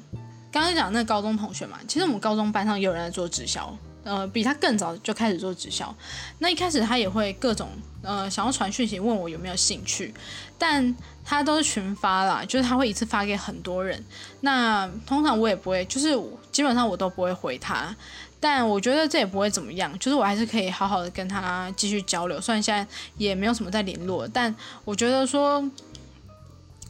[0.52, 3.74] 刚刚讲那高中同学嘛，其实我们高中班上也有人在做直销。
[4.08, 5.94] 呃，比他更早就开始做直销，
[6.38, 7.68] 那一开始他也会各种
[8.00, 10.14] 呃想要传讯息问我有没有兴趣，
[10.56, 14.02] 但他都是群发啦，就是他会一次发给很多人。
[14.40, 16.18] 那通常我也不会，就是
[16.50, 17.94] 基本上我都不会回他，
[18.40, 22.40] 但我觉得这也不会怎么样，就是我还是可以好好的跟他继续交流。
[22.40, 22.86] 虽然现在
[23.18, 24.54] 也没有什么在联络，但
[24.86, 25.62] 我觉得说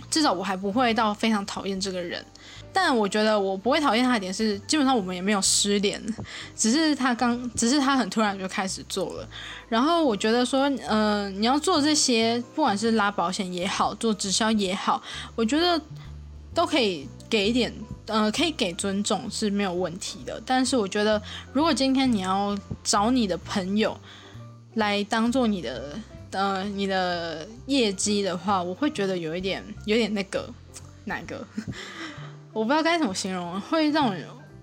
[0.09, 2.24] 至少我还不会到非常讨厌这个人。
[2.72, 6.00] 但我觉得我不会讨厌他的点是，基本上我们也没有失联，
[6.54, 9.28] 只是他刚，只是他很突然就开始做了。
[9.68, 15.02] 然后我觉得说，嗯，你要做这些，不管是拉保险也好，做直销也好，
[15.35, 15.81] 我觉得
[16.54, 17.72] 都可以给一点，
[18.07, 20.40] 呃，可以给尊重是没有问题的。
[20.46, 21.20] 但是我觉得，
[21.52, 23.98] 如果今天你要找你的朋友
[24.74, 25.98] 来当做你的，
[26.31, 30.48] 呃，你的业绩的话，我会觉得有一点，有点那个，
[31.04, 31.46] 哪个？
[32.52, 34.14] 我不知道该怎么形容，会让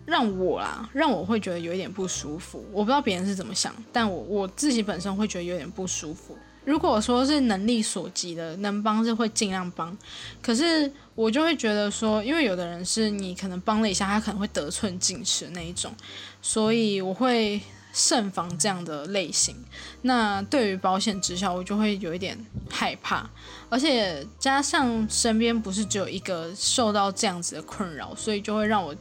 [0.05, 2.63] 让我啊，让我会觉得有一点不舒服。
[2.71, 6.37] 我不知道别人是怎么想，但我我自己本身会觉得有点不舒服。
[6.63, 9.95] 如果说是能力所及的，能帮是会尽量帮，
[10.41, 15.93] 可是我就会觉得说，因为有的人是你可能帮了一下，他可能会得寸进尺那一种，
[16.41, 17.61] 所以我会。
[17.95, 19.55] 慎防这样的类型，
[20.01, 22.37] 那对于保险直销，我就会有一点
[22.69, 23.25] 害怕，
[23.69, 28.93] 而且加上身边不是只有一个受到这样子的困扰，所以就会让我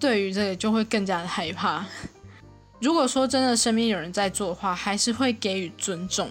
[0.00, 1.86] 对于这个就会更加的害怕。
[2.80, 6.28] 如果说真的身边有人在做的话，还是会给予尊重，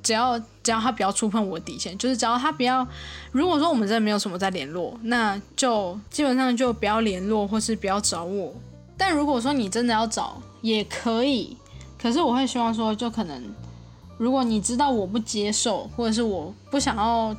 [0.00, 2.86] 只要只要他不要触碰我底线，就是只要他不要，
[3.32, 8.54] 如果说我们真的没有什么在联络，那就基本上就不要联络，或是不要找我。
[8.98, 11.56] 但如果说你真的要找，也可以，
[11.96, 13.42] 可是我会希望说，就可能，
[14.18, 17.34] 如果你知道我不接受，或者是我不想要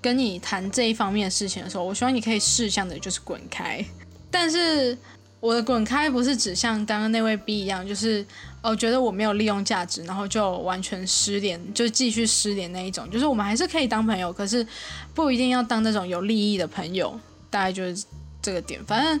[0.00, 3.84] 跟你谈这一方面的事情的时候，我希望你可以适向的，就是滚开。
[4.30, 4.96] 但是
[5.38, 8.24] 我的滚开不是指像刚刚那位 B 一样，就是
[8.62, 13.08] 哦觉得我没有利用价值，然后就完全失联，就继续失联那一种。
[13.10, 14.66] 就是我们还是可以当朋友，可是
[15.14, 17.20] 不一定要当那种有利益的朋友。
[17.48, 18.04] 大概就是
[18.40, 19.20] 这个点，反正。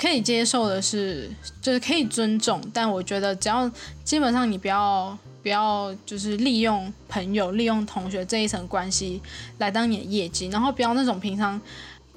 [0.00, 1.28] 可以接受的是，
[1.60, 3.68] 就是可以尊重，但我觉得只要
[4.04, 9.20] 基本上你不要不要就是利用朋友、利用同学这一层关系
[9.58, 11.60] 来当你的业绩，然后不要那种平常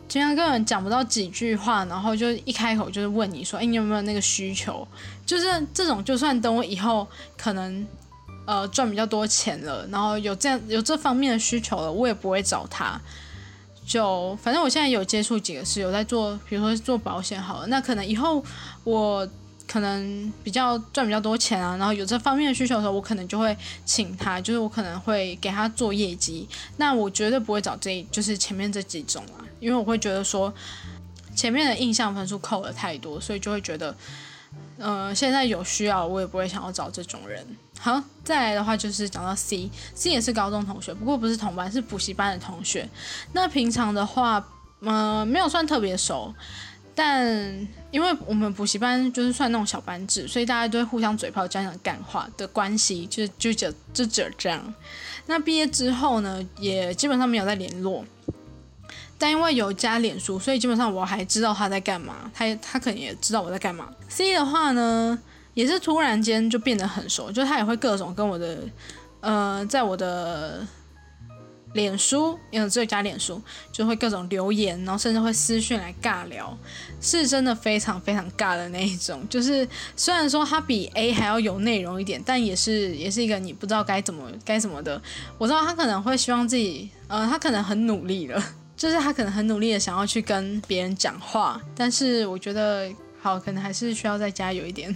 [0.08, 4.88] 经常跟人讲不到几句话，然后就一开口就是问你说，哎，你有没有那个需求？
[5.26, 7.88] 就是这种，就算等我以后可能
[8.46, 13.02] 呃赚比较多钱了，然后有这样有这方面的需求了，我也不会找他。
[13.86, 18.44] 就反正我现在有接触几个是有在做，比如说做保险好了，那可能以后
[18.84, 19.28] 我
[19.67, 26.48] 可能比较赚比较多钱啊，然后有这方面的需求的时候，我可能就会请他，就是我可能会给他做业绩。
[26.78, 30.54] 那我绝对不会找这就是前面这几种啊，因为我会觉得说
[31.36, 33.96] 前面的印象分数扣了太多，所以就会觉得。
[34.82, 37.46] 呃，现在有需要，我也不会想要找这种人。
[37.80, 42.89] 好，再来的话就是讲到 C，C 也是高中同学，不过不是同班，是补习班的同学。
[43.34, 44.46] 那平常的话，
[44.82, 46.34] 呃，没有算特别熟，
[46.94, 47.26] 但
[47.91, 54.74] 因为我们补习班就是算那种小班制，所以大家都会互相嘴炮讲讲干话的关系，就就就就这样。
[55.28, 58.04] 那毕业之后呢，也基本上没有再联络。
[59.21, 63.88] 但因为有加脸书，所以基本上我还知道他在干嘛，他他可能也知道我在干嘛。
[64.10, 65.15] C 的话呢，
[65.53, 68.57] 也是突然间就变得很熟，就他也会各种跟我的，
[69.19, 70.65] 呃，在我的
[71.73, 73.39] 脸书，因为只有加脸书，
[73.71, 76.57] 就会各种留言，然后甚至会私讯来尬聊，
[76.99, 79.21] 是真的非常非常尬的那一种。
[79.29, 84.99] 就是虽然说他比 A 还要有内容一点，但也是也是一个你不知道该怎么该怎么的。
[85.38, 88.43] 我知道他可能会希望自己，呃，他可能很努力了。
[88.82, 92.91] 就是他可能很努力的想要去跟别人讲话，但是我觉得
[93.22, 94.96] 好，可能还是需要再加油一点。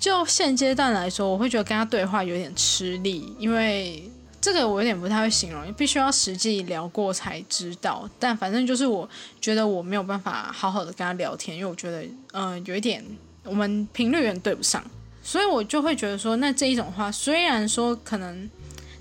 [0.00, 4.02] 就现阶段来说，我会觉得跟他对话有点吃力，因为
[4.40, 8.10] 这个我有点不太会形容，必须要实际聊过才知道。
[8.18, 9.08] 但反正就是我
[9.40, 13.00] 觉得我没有办法好好的跟他聊天，因为我觉得嗯有一点
[13.44, 14.84] 我们频率有点对不上，
[15.22, 18.50] 所以我就会觉得说，那这一种话虽然说可能。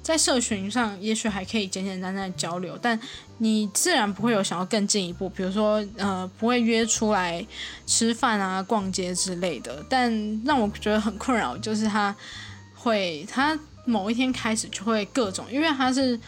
[0.10, 3.00] 在社群上，也许还可以简简单单的交流，但
[3.38, 7.46] 你自然不会有想要更进一步，比如说，呃，不会约出来
[7.86, 9.86] 吃饭啊、逛街之类的。
[9.88, 10.12] 但
[10.44, 12.16] 让我觉得很困扰，就是他
[12.74, 16.20] 会，他某一天开始就会各种，因为他是，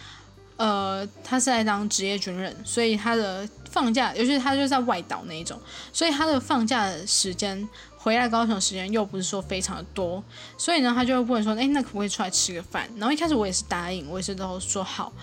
[0.58, 5.60] 呃，他是在当职业军人，所以他的放假，尤其是他就在外岛那一种，
[5.92, 7.68] 所以他的放假时间。
[8.02, 10.24] 回来高雄时间又不是说非常的多，
[10.58, 12.90] 所以呢，他就会问说，哎，那可不可以出来吃个饭？
[12.98, 15.14] 然后一开始我也是答应，我也是都说好，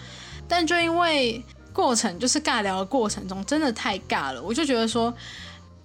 [0.46, 5.12] 但就因为过程就是尬聊的过程中真的太尬了，我就觉得说，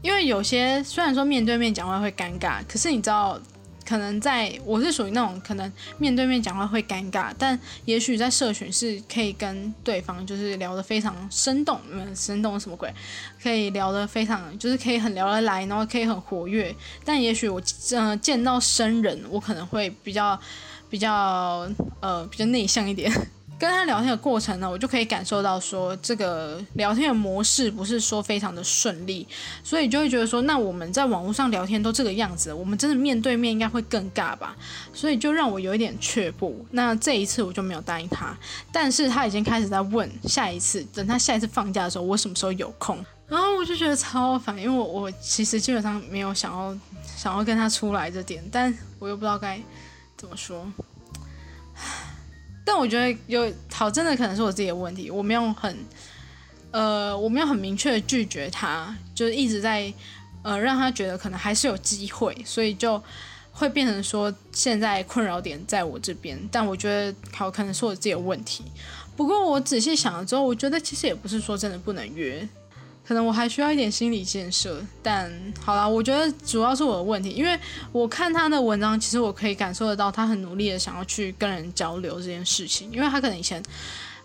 [0.02, 3.40] 因为有些虽然说面对面讲话会尴尬，可是你知道。
[3.86, 12.94] 可能在我是属于那种可能面对面讲话会尴尬，但也许在社群是可以跟对方就是聊得非常生动，嗯，生动什么鬼？
[13.42, 16.74] 可以聊得非常，就是可以很聊得来，然后可以很活跃。
[17.04, 20.40] 但也许我嗯见到生人，我可能会比较
[20.90, 21.70] 比较
[22.00, 23.12] 呃比较内向一点。
[23.60, 29.26] 跟他聊天的过程呢，我就可以感受到说，这个聊天的模式不是说非常的顺利，
[29.64, 34.56] 所以就会觉得说，那我们在网络上聊天都这个样子，我们真的面对面应该会更尬吧？
[34.94, 36.66] 所以就让我有一点却步。
[36.72, 38.38] 那这一次我就没有答应他，
[38.72, 43.04] 但是他已经开始在问下一次，等他下一次放假的时候，我什么时候有空？
[43.28, 46.78] 然后我就觉得超烦，因为我我其实基本上没有想要
[47.16, 49.60] 想要跟他出来这点，但我又不知道该
[50.18, 50.68] 怎么说。
[52.66, 55.78] 但我觉得有好，真的可能是我自己的问题，我没有很，
[56.72, 59.94] 呃，我没有很明确的拒绝他，就是一直在，
[60.42, 63.02] 呃，让他觉得可能还是有机会，所以就
[63.52, 66.40] 会变成说现在困扰点在我这边。
[66.52, 68.64] 但我觉得好，可能是我自己的问题。
[69.16, 72.48] 不过我仔细想了之后，我觉得其实也不是说真的不能约。
[73.06, 77.60] 可能我还需要一点心理建设，但好了，我觉得主要是我的问题，因为
[77.92, 83.62] 我看他的文章，其实我可以感受得到他很努力的想要去跟人交流这件事情，因为他可能以前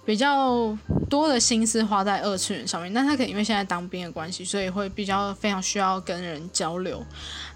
[0.06, 0.76] 比较
[1.10, 7.04] 多的心思花在二次元上面，但他可能因为现在当兵的关系，所以会比较非常需要跟人交流，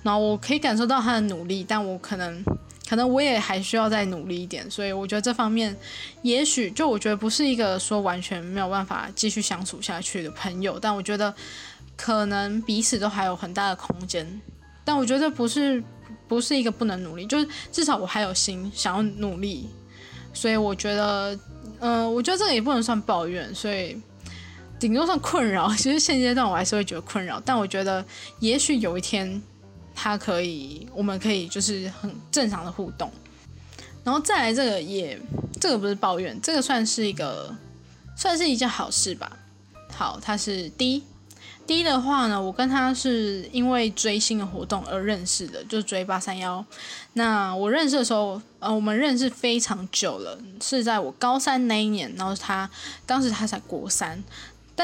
[0.03, 2.45] 然后我可以感受到他的努力，但我可能。
[2.93, 5.75] 可能我也还需要再努力一点，所以我觉得这方面，
[6.21, 11.35] 也许就我觉得不是一个说完全没有办法继续相处下去的朋友，但我觉得
[11.97, 14.43] 可能彼此都还有很大的空间。
[14.85, 15.83] 但我觉得不是
[16.29, 19.71] 不是一个不能努力，就是至少我还有心想要努力，
[20.35, 21.39] 所以我觉得，
[21.81, 23.99] 嗯，我觉得这个也不能算抱怨，所以
[24.79, 25.73] 顶多算困扰。
[25.81, 28.05] 其实现阶段我还是会觉得困扰，但我觉得
[28.41, 29.43] 也许有一天。
[29.95, 33.11] 他可以，我们可以就是很正常的互动，
[34.03, 35.19] 然后再来这个也，
[35.61, 37.55] 这个不是抱怨，这个算是一个，
[38.17, 39.39] 算是一件好事吧。
[39.95, 46.65] 好，他是 D，D 的话呢，我跟他是因为追星的活动而认识的，就追八三幺。
[47.13, 52.69] 那我认识的时候，呃，我们认识非常久了，是在我高三那一年，然后他
[53.05, 54.25] 当时他才国三。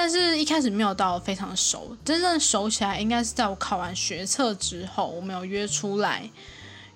[0.01, 6.31] 但是一开始没有到非常熟，真正熟起来应该是在我考完学测之后，我们有约出来，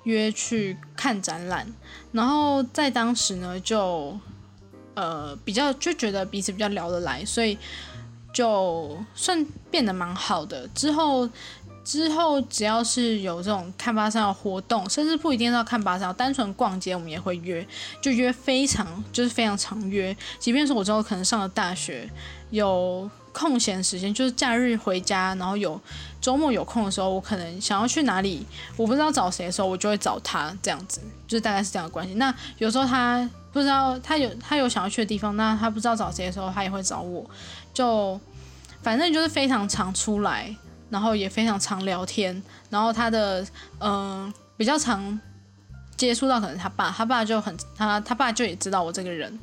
[0.05, 1.67] 约去看展览，
[2.13, 4.17] 然后在当时呢，就
[4.95, 7.59] 呃比较就觉得彼此比较聊得来，所以
[8.33, 10.69] 就算变得蛮好的。
[10.69, 11.29] 之后
[11.85, 17.67] 之后只要是有这种看巴山的活动，甚至不一定要看巴山，单纯逛街我们也会约，
[18.01, 20.17] 就约非常就是非常常约。
[20.39, 22.09] 即便是我之后可能上了大学，
[22.51, 25.81] 有空闲时间，就是假日回家，然后有。
[26.21, 32.15] 周末有空的时候，我可能想要去哪里，我不知道找谁的时候，我就会找他，这样子，就是大概是这样的关系。
[32.15, 37.29] 那有时候他不知道他有他有想要去的地方，那他不知道找谁的时候，他也会找我，
[37.75, 38.21] 就
[38.83, 40.55] 反正就是非常常出来，
[40.93, 43.45] 然后也非常常聊天，然后他的
[43.81, 45.19] 嗯比较常
[45.97, 49.39] 接触到可能他爸，他爸就很他他爸就也知道我这个人，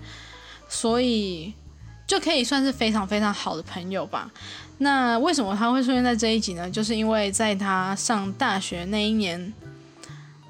[0.70, 1.52] 所以
[2.06, 4.30] 就可以算是非常非常好的朋友吧。
[4.78, 6.70] 那为什么他会出现在这一集呢？
[6.70, 9.52] 就是因为在他上大学那一年，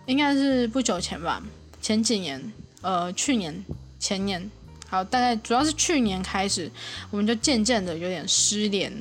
[0.06, 1.42] 应该是不久前吧，
[1.82, 3.64] 前几年，呃，去年、
[4.00, 4.52] 前年，
[4.90, 6.70] 好，大概主要是去年开始，
[7.10, 8.92] 我们就渐渐的有点失联，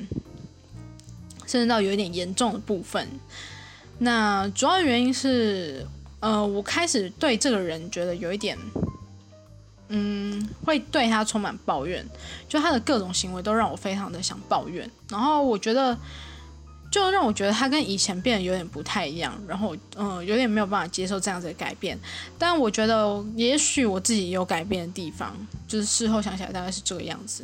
[1.49, 3.07] 甚至到有一点严重的部分。
[3.97, 5.85] 那主要原因是，
[6.19, 8.55] 呃，我开始对这个人觉得有一点。
[9.91, 12.05] 嗯，会对他充满抱怨，
[12.47, 14.87] 就他的各种行为都让我非常的想抱怨。
[15.09, 15.97] 然后我觉得，
[16.91, 19.33] 就让我觉得他跟以前变得有点不太一样。
[19.47, 21.97] 然后，嗯，有点没有办法接受这样子的改变。
[22.37, 25.35] 但我觉得，也许我自己有改变的地方，
[25.67, 27.43] 就是事后想起来大概是这个样子。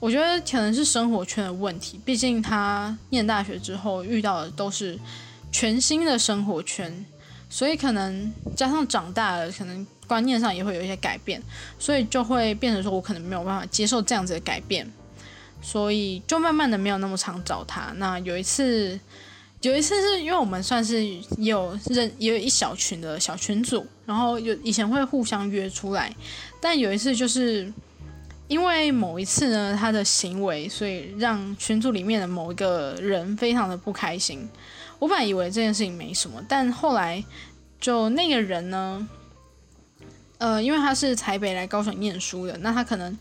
[0.00, 4.98] 我觉得可能是生活圈的问题，毕竟他念大学之后遇到的都是
[5.52, 7.06] 全新的生活圈，
[7.48, 9.86] 所以可能加上长大了，可能。
[10.10, 11.40] 观念上也会有一些改变，
[11.78, 14.84] 所以就会变成说我可能没有办法接受这样子的改变，
[15.62, 17.92] 所以就慢慢的没有那么常找他。
[17.94, 18.98] 那有一次，
[19.60, 21.06] 有一次是因为我们算是
[21.38, 26.12] 有认也有一小群的小群组，然后有以前会互相约出来，
[26.60, 27.72] 但有一次就是
[28.50, 34.48] 因为某一次呢他的行为，所以让群组里面的某一个人非常的不开心。
[34.98, 37.24] 我本来以为这件事情没什么，但后来
[37.80, 39.08] 就那个人呢。
[40.38, 43.14] 呃，因为他是台北来高雄念书的，那他可能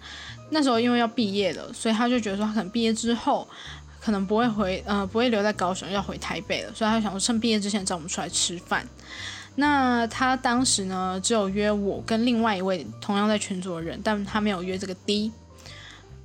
[0.51, 3.45] 那时候因为要毕业了，所以他就觉得说他可能毕业之后
[3.99, 8.87] 可能不会回，呃，不会留在高雄，要回台北了，所以他想说趁毕业之前找我们出来吃饭。
[9.59, 15.29] 那他当时呢，只有约我跟另外一位同样在群组的人，但他没有约这个 D。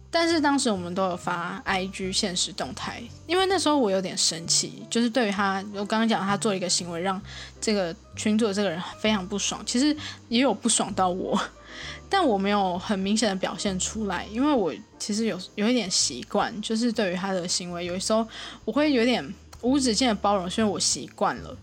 [0.08, 7.20] 但是当时我们都有发 IG 现实动态，因为那时候我有点生气，就是对于他，我刚刚讲他做一个行为，让
[7.60, 9.60] 这个群主的这个人非常不爽。
[9.66, 9.96] 其实
[10.28, 11.36] 也有不爽到我，
[12.08, 18.24] 但我没有很明显的表现出来，因为我其实有有一点习惯，就是对于他的行为，有时候
[18.64, 21.58] 我会有点无止境的包容，虽然我习惯了，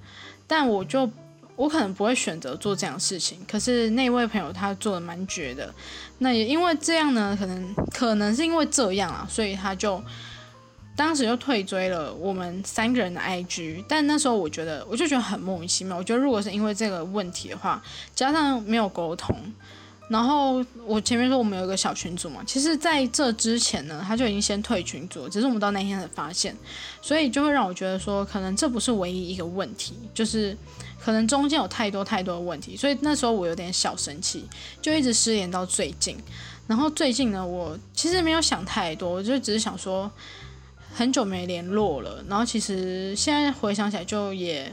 [0.46, 1.10] 但我就。
[1.58, 5.72] 我可能不会选择做这样的事情，可是那位朋友他做的蛮绝的，
[6.18, 10.02] 那也因为这样呢，可能可能是因为这样啊，所以他就
[10.96, 13.84] 当时就退追了我们三个人的 IG。
[13.88, 15.98] 但那时候我觉得，我就觉得很莫名其妙。
[15.98, 17.80] 我觉得如果是因为这个问题的话，
[18.16, 19.36] 加上没有沟通，
[20.10, 26.56] 然后我前面说我们有一个小群组嘛，其实在这之前呢，他就已经先退群组，只是我们到那天才发现，
[27.02, 30.58] 所以就会让我觉得说，可能这不是唯一一个问题，就是。
[31.04, 34.48] 可能中间有太多太多的问题，所以那时候我有点小生气，
[34.82, 36.16] 就一直失联到最近。
[36.68, 40.10] 然后最近呢，我其实没有想太多，我就只是想说，
[40.94, 42.24] 很久没联络了。
[42.30, 44.72] 然后其实现在回想起来，就也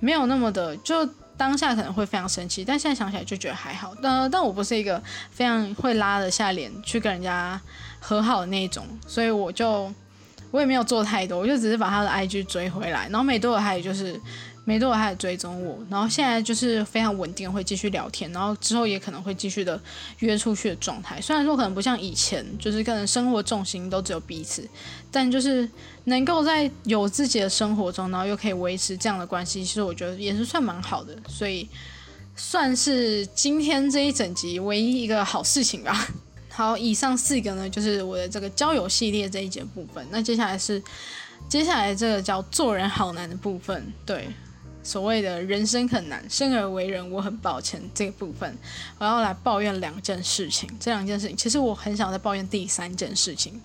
[0.00, 1.04] 没有那么的，就
[1.36, 3.94] 当下可能会非常生气，但现在想起来就觉得还好。
[4.02, 7.60] 但但我不是一个非常会拉得下脸去跟人家
[7.98, 9.90] 和好的那种，所以我就
[10.50, 14.20] 我也没有做太多，我就只是把他的 IG 追回来，然后没多久他也就是。
[14.68, 19.80] 没多久开始追踪我，然后现在就是非常稳定，会继续聊天，然后之后也可能会继续的
[20.18, 21.18] 约出去的状态。
[21.22, 24.68] 虽然说可能不像以前，就是可能生活重心都只有彼此，
[25.10, 25.66] 但就是
[26.04, 31.66] 能够在有自己的生活中，然后又可以维持这样的关系，其实我觉得也是算蛮好的，所以
[32.36, 36.08] 算是今天这一整集唯一一个好事情吧。
[36.52, 40.06] 好，以上四个呢，就是我的这个交友系列这一节部分。
[40.10, 40.82] 那接下来是
[41.48, 44.28] 接下来这个叫做人好难的部分，对。
[44.82, 48.56] 所谓的人生很难，生而为人，我很抱歉这个部分，
[48.98, 50.68] 我要来抱怨两件事情。
[50.80, 53.60] 这两件事情，其实我很想再抱怨第三件事情，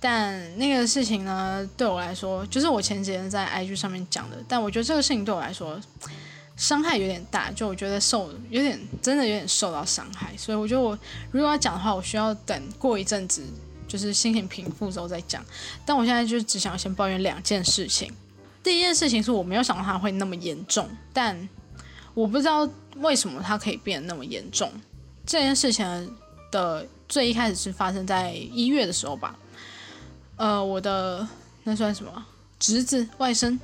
[0.00, 4.36] 但那个事情呢，对我来说，就是我前几天在 IG 上面讲的。
[4.48, 5.80] 但我觉得这个事情对我来说
[6.56, 10.98] 伤害有点大，就我觉得受有点真的有点受到伤害，所以我觉得我
[11.30, 13.42] 如果要讲的话，我需要等过一阵子，
[13.86, 15.44] 就是心情平复之后再讲。
[15.84, 18.12] 但我现在就只想先抱怨两件事情。
[18.66, 21.48] 第一件事情是我没有想到它会那么严重，但
[22.14, 24.68] 我不知道为什么它可以变得那么严重。
[25.24, 26.16] 这件事情
[26.50, 29.38] 的最一开始是发生在一月的时候吧。
[30.34, 31.24] 呃，我的
[31.62, 32.26] 那算什么
[32.58, 33.56] 侄子、外甥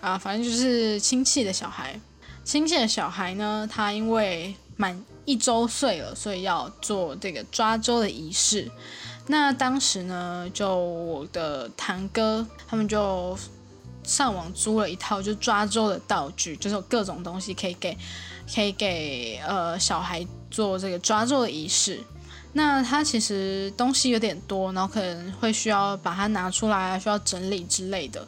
[0.00, 2.00] 啊，反正就是亲戚的小孩。
[2.42, 8.68] 亲戚的小孩呢，他因为满一周岁了，所以要做这个抓周的仪式。
[9.28, 13.38] 那当时呢，就我的堂哥他们就
[14.02, 17.96] 上网租了一套就抓周的道具，就是有各种东西可以给
[18.52, 22.00] 可以给呃小孩做这个抓周的仪式。
[22.52, 28.26] 那他其实东西有点多，然后可能会需要把它拿出来，需要整理之类的。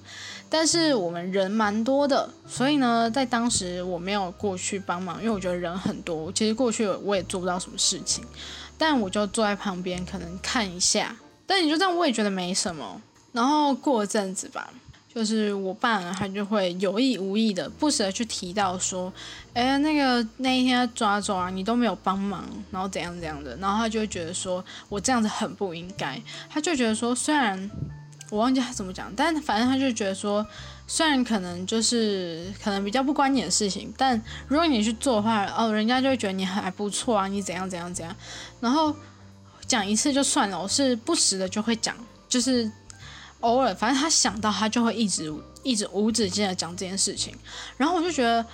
[0.48, 8.22] 但是我们人蛮多的，所以呢，在当时我没有过去帮忙，因为我觉得人很多，其实过去我也做不到什么事情。
[8.78, 11.16] 但我就坐在旁边，可能看一下。
[11.44, 13.00] 但你就这样，我也觉得没什么。
[13.32, 14.72] 然后过阵子吧，
[15.14, 19.12] 就是我爸他就会有意无意的、不时的去提到说
[19.54, 26.20] ：“哎，那个那一天抓走啊，你都没有帮忙，然后怎样怎样的。”然后他就会觉得说我这样子很不应该。
[26.48, 27.70] 他就觉得说，虽然
[28.30, 30.46] 我忘记他怎么讲，但反正他就觉得说。
[30.84, 38.14] 虽然可能就是可能比较不关你的事情，但如果你去做的话，哦，人家就会觉得你还不错啊，你怎样怎样怎样。
[38.60, 38.94] 然后
[39.66, 41.96] 讲一次就算了，我是不时的就会讲，
[42.28, 42.70] 就是
[43.42, 45.32] 偶尔，反正他想到他就会一直
[45.62, 47.32] 一直无止境的讲这件事情。
[47.76, 48.44] 然后我就觉得，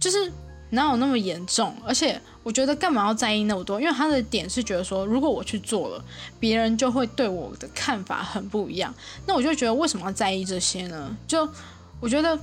[0.00, 0.32] 就是
[0.70, 1.76] 哪有那么严重？
[1.86, 3.80] 而且我觉得干嘛要在意那么多？
[3.80, 6.04] 因为他的点是觉得说，如果我去做了，
[6.40, 8.94] 别人就会对我的看法很不一样。
[9.26, 11.16] 那我就觉得为什么要在意这些呢？
[11.26, 11.48] 就
[12.00, 12.38] 我觉得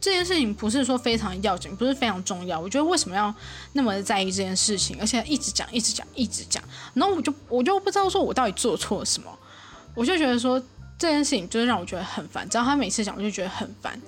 [0.00, 2.60] 这件事情不是说非常要紧，不是非常重要。
[2.60, 3.34] 我觉得为什么要
[3.72, 6.62] 那么在意这件事情，而且一直讲、一直讲、一直讲，
[6.94, 9.30] 然后我就我就不知道说我到底做错了什么。
[9.94, 10.62] 我就觉得说
[10.98, 14.00] 这件事情就是让我觉得很烦，只要他每次讲，我就觉得很烦。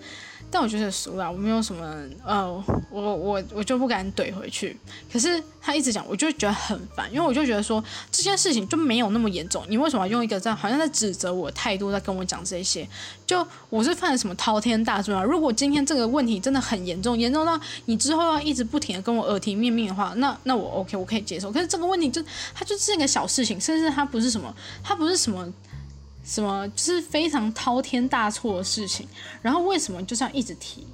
[0.50, 2.50] 但我觉得熟了，我没有什么，呃，
[2.90, 4.74] 我我我就不敢怼回去。
[5.12, 12.88] 可是他一直讲，我就觉得很烦，因为我就觉得说这件事情就没有那么严重，你为什么要用一个这样好像在指责我态度在跟我讲这些？
[13.26, 15.22] 就我是犯了什么滔天大罪啊？
[15.22, 21.52] 如果今天这个问题真的很严重，严重到你之后要一直不停的跟我耳提面命的话，那那我 OK，我可以接受。
[21.52, 22.24] 可是这个问题就
[22.54, 25.46] 它就是一个小事情，甚至它不是什么，它不是什么。
[26.24, 29.08] 什么就是非常滔天大错的事情，
[29.40, 30.86] 然后为什么就是要一直提？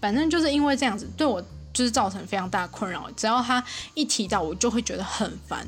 [0.00, 1.42] 反正就是因为这样子，对我
[1.74, 3.10] 就是造成非常大的困扰。
[3.16, 3.62] 只要他
[3.94, 5.66] 一提到，我就会觉得很烦。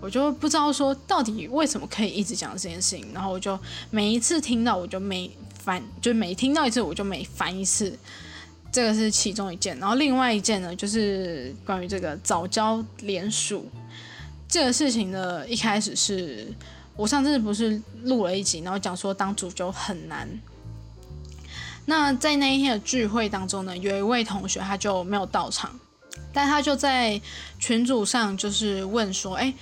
[0.00, 3.56] 我就不知道说到底为什么可以一直讲这件事情，然后我就
[3.90, 5.30] 每一次听到，我就每
[5.62, 7.96] 烦，就每听到一次，我就每烦一次。
[8.72, 13.70] 这个是其中一件，然后另外一件呢，就是关于这个早教联署
[14.48, 16.52] 这个事情呢，一开始是。
[16.94, 20.28] 我上次不是录了一集，然后讲说当主角很难。
[21.86, 25.76] 那在那一天的聚会当中呢，有一位同学他就没有到场，
[26.32, 27.20] 但他就在
[27.58, 29.52] 群组上就是问说：“哎，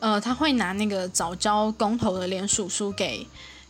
[0.00, 3.26] 呃，他会拿那个早教公投的联署书给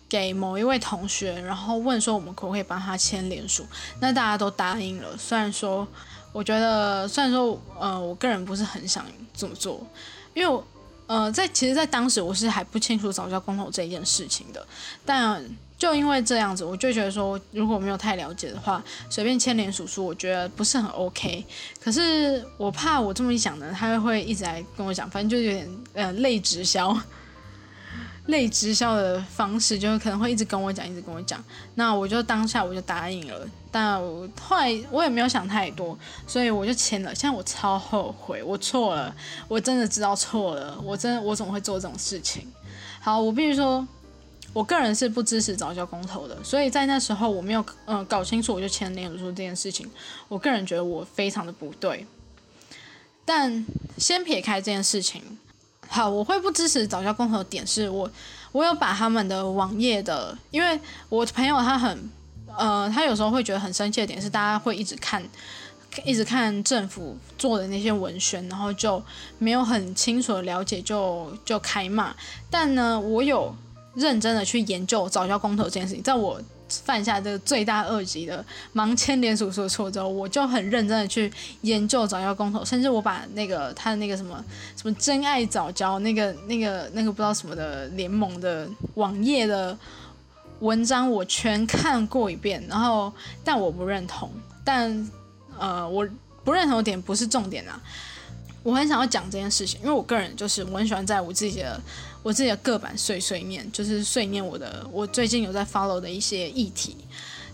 [0.09, 3.65] 给某一位同学，然后问说我们可不可以帮他签联署？
[4.01, 5.17] 那大家都答应了。
[5.17, 5.87] 虽然说，
[6.33, 9.05] 我觉得虽然说，呃，我个人不是很想
[9.35, 9.87] 这么做，
[10.35, 10.63] 因为。
[11.11, 14.65] 呃，在其实，在当时我是还不清楚早教公投这一件事情的，
[15.05, 15.45] 但
[15.77, 21.45] 就因为这样子，我就觉得说，如果没有太了解的话，随便牵连叔叔，我觉得不是很 OK。
[21.83, 26.97] 可是我怕我这么一想呢，他会一直来跟我讲，反正就有点呃累直销。
[28.31, 31.43] 类直销的方式，就是可能会一直跟我讲，一直跟我讲，
[31.75, 37.15] 那我就当下我就答应了，但我后来我也没有想太多，所以我就签了。
[37.15, 39.15] 现在我超后悔，我错了，
[39.47, 42.47] 我真的知道错了，我真的我怎么会做这种事情？
[43.01, 43.87] 好，我必须说，
[44.53, 49.91] 我个人是不支持早教公投的，所以在那时候我没有嗯搞清楚，我就签联署书这件事情，
[50.29, 52.07] 我个人觉得我非常的不对。
[53.25, 53.67] 但
[53.99, 55.39] 先撇开这件事情。
[55.93, 58.09] 好，我会不支持早教公投的点是我，
[58.53, 62.11] 我有把他们的网页的，因为我朋友他很，
[62.57, 65.21] 呃，他有时候会觉得很生气的点是，大家会一直看，
[66.05, 69.03] 一直看政府做的那些文宣，然后就
[69.39, 72.15] 没有很清楚的了解，就就开骂。
[72.49, 73.53] 但呢，我有
[73.95, 76.41] 认真的去研究早教公投这件事情，在我。
[76.85, 78.45] 犯下这个罪大恶极的
[78.75, 84.45] 盲签连署书的错之后，我就很认真的去研究早教公投，甚至我把那个他的那个什么
[84.77, 89.77] 什么真爱早教那个那个那个不知道什么的联盟的网页的
[90.61, 93.13] 文章我全看过一遍，然后
[93.45, 94.31] 但我不认同，
[94.65, 95.11] 但
[95.59, 96.09] 呃我
[96.45, 97.81] 不认同的点不是重点啊，
[98.63, 101.81] 我很想要讲这件事情，因为我个人就是我很喜欢在我自己的。
[102.23, 106.97] 我自己的个版碎碎念，就是碎念我的，我最近有在 follow 的一些议题。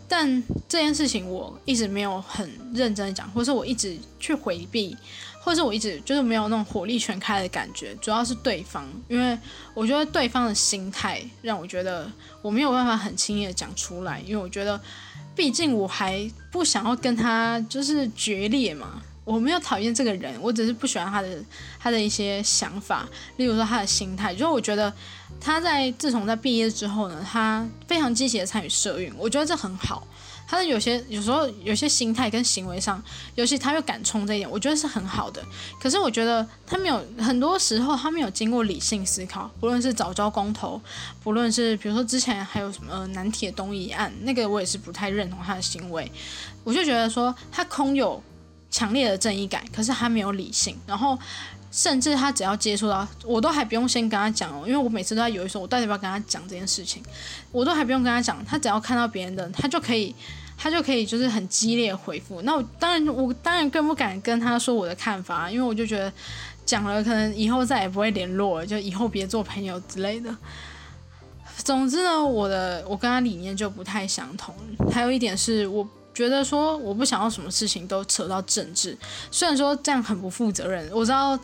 [0.08, 4.96] 但这件事情我一直没有很认真讲，或是我一直去回避，
[5.40, 9.36] 或是我一直就是没有那种火力全开的感觉，主要是对方，因为
[9.74, 12.08] 我觉得对方的心态让我觉得
[12.40, 14.80] 我没有办法很轻易的讲出来，因为我觉得
[15.34, 19.02] 毕竟我还不想要跟他就是决裂嘛。
[19.26, 21.28] 我没有讨厌这个人，我只是不喜欢他的
[21.80, 23.04] 他的一些想法，
[23.38, 24.32] 例如说他的心态。
[24.32, 24.90] 就是我觉得
[25.40, 30.06] 他在自从在毕业之后呢，他非常积极的参与社运，我觉得这很好。
[30.46, 33.02] 他的有些有时候有些心态跟行为上，
[33.34, 35.42] 尤其他又敢冲这一点，我觉得是很好的。
[35.80, 40.80] 可是我觉得他没有很多时候他没有经过理性思考，不论是早教公投，
[41.24, 46.08] 不论是比如说之前还有什么南铁东移案，那个我也是不太认同他的行为。
[46.62, 48.22] 我就觉得说他空有。
[48.76, 51.18] 强烈的正义感，可是他没有理性，然后
[51.72, 57.02] 甚至他只要接触到，我都还不用先跟他讲哦，因为我每次都在犹豫说，我到底要不要跟他讲这件事情，
[57.50, 60.14] 我都还不用跟他讲，他只要看到别人的，他就可以，
[60.58, 62.42] 他就可以就是很激烈回复。
[62.42, 66.12] 那我当然，我当然更不敢跟他说我的看法，因为我就觉得
[66.66, 70.36] 讲了，可能以后再也不会联络了，就以后别做朋友之类的。
[71.64, 74.54] 总之呢，我的我跟他理念就不太相同。
[74.92, 75.88] 还有一点是我。
[76.16, 78.96] 觉得说我不想要什么事情都扯到政治，
[79.30, 81.38] 虽然说这样很不负责任，我知道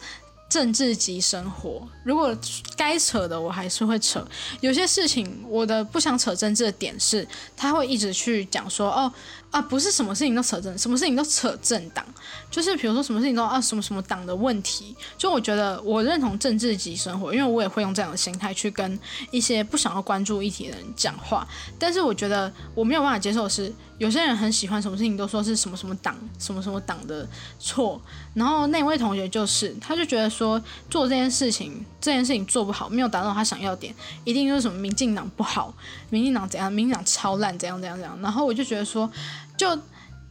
[0.48, 2.34] 政治即生活，如果
[2.74, 4.26] 该扯的我还是会扯。
[4.62, 9.12] 有些事情我的不想扯政治的点是，他会一直去讲说哦。
[9.52, 12.02] 啊，不是什么事情都扯政，什么事情都扯政党，
[12.50, 14.96] 就是比如说什么事情都啊什么什么党的问题。
[15.18, 18.98] 就我觉得我认同政治及生活，因为我也会用这样的心态去跟
[19.30, 21.46] 一些不想要关注议题的人讲话。
[21.78, 23.70] 但是我觉得我没有办法接受的是，
[24.02, 27.24] 有些人很喜欢什么事情都说是什么什么党、什么什么党的
[27.60, 28.02] 错。
[28.34, 33.94] 然后那位同学就是，他就觉得说做这件事情，这件事情做不好，没有达到他想要点，
[34.24, 35.72] 一定就是什么民进党不好，
[36.10, 38.18] 民进党怎样，民进党超烂，怎样怎样怎样。
[38.20, 39.08] 然后我就觉得说。
[39.54, 39.78] 就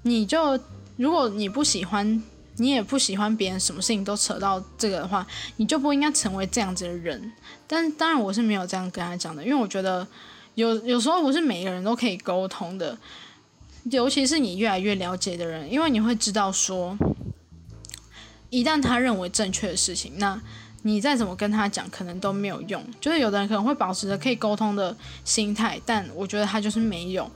[0.01, 0.59] 你就
[0.97, 2.21] 如果你不喜欢，
[2.57, 7.31] 你也不喜欢别人什么事情都扯到这个的话，你就不应该成为这样子的人。
[7.65, 10.05] 但当然我是没有这样跟他讲的，因为我觉得
[10.55, 12.97] 有有时候不是每个人都可以沟通的，
[13.89, 16.97] 尤其是你越来越了解的人，因为你会知道说，
[18.49, 20.39] 一旦他认为正确的事情，那
[20.83, 22.83] 你再怎么跟他讲，可能都没有用。
[22.99, 27.29] 就是有的人可能会保持着可以沟通的心态，但我觉得他就是没有。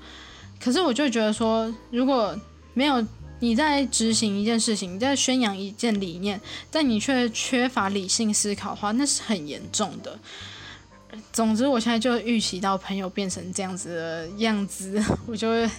[0.59, 2.37] 可是我就觉得说，如果
[2.73, 3.05] 没有
[3.39, 6.39] 你在执行一件事情，你在宣扬一件理念，
[6.71, 10.17] 但你却缺乏理性思考的话，那是很严重的。
[11.31, 15.69] 总之，我现在就预期到朋友变成这样子的样子， 我就会，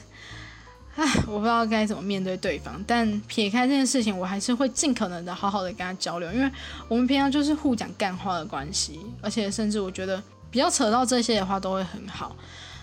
[0.97, 2.83] 唉，我不知道该怎么面对对方。
[2.87, 6.51] 但撇开这件事情，我还是会尽可能的好好的跟他交流，因为
[6.89, 12.35] 我们平常就是互讲干话的关系，而且甚至我觉得比较扯到这些的话都会很好，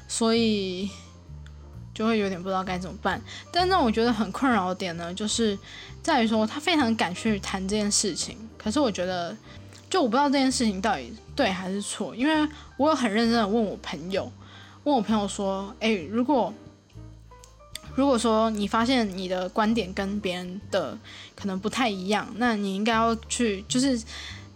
[0.07, 0.89] 所以。
[1.95, 5.55] 就会有点不知道该怎么办，但让我觉得很困扰的点呢，就是
[6.01, 9.37] 在于说他非常敢去谈这件事情，可是我觉得，
[9.91, 14.23] 就我不知道这件事情到底对还是错，因为我有很认真的问我朋友，
[14.85, 16.51] 问我朋友说，诶，如果
[17.95, 20.97] 如果说你发现你的观点跟别人的
[21.35, 24.01] 可能不太一样，那你应该要去，就是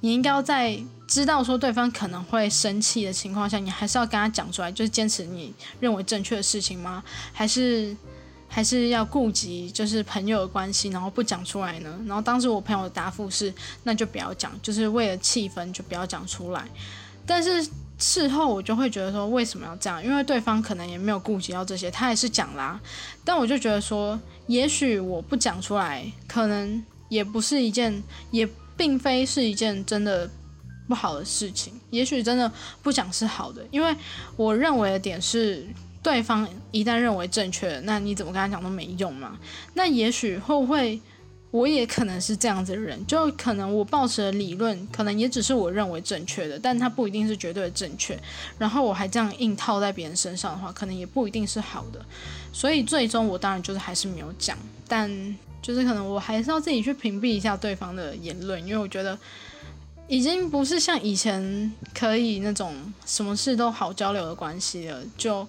[0.02, 0.78] 你应该要在。
[1.08, 7.02] 知道说对方可能会生气的情况下，你还是要跟他讲出来，就是坚持你认为正确的事情吗？
[7.32, 7.96] 还是
[8.50, 11.98] 还是要顾及就是朋友的关系，然后不讲出来呢？
[12.06, 16.68] 然后当时我朋友的答复是，那就不要讲，就是为了气氛就不要讲出来。
[17.26, 17.66] 但是
[17.98, 20.04] 事后我就会觉得说，为什么要这样？
[20.04, 22.80] 因为对方可能也没有顾及到这些，他还是讲啦。
[23.24, 30.30] 但我就觉得说，也许我不讲出来，可能也不是一件，也并非是一件真的。
[30.88, 32.50] 不好的事情，也许真的
[32.82, 33.94] 不讲是好的，因为
[34.38, 35.68] 我认为的点是，
[36.02, 39.38] 对方一旦认为正确，那你怎么跟他讲都没用嘛。
[39.74, 40.98] 那也许会不会，
[41.52, 48.20] 我也可能是这样子的人，就可能我抱持的理论，可能也只是我认为正确的，但它不一定是绝对正确。
[48.58, 52.06] 然后我还这样硬套在别人身上的话，可能也不一定是好的。
[52.52, 55.10] 所以最终我当然就是还是没有讲，但
[55.62, 59.18] 就是可能我还是要自己去屏蔽一下对方的言论，因为我觉得。
[60.10, 62.74] 已经不是像以前可以那种
[63.06, 65.04] 什么事都好交流的关系了。
[65.18, 65.46] 就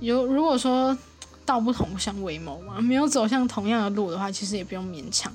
[0.00, 0.96] 有如果说
[1.44, 5.32] 道不同不相为谋嘛，没有走向同样的路的话，其实也不用勉强。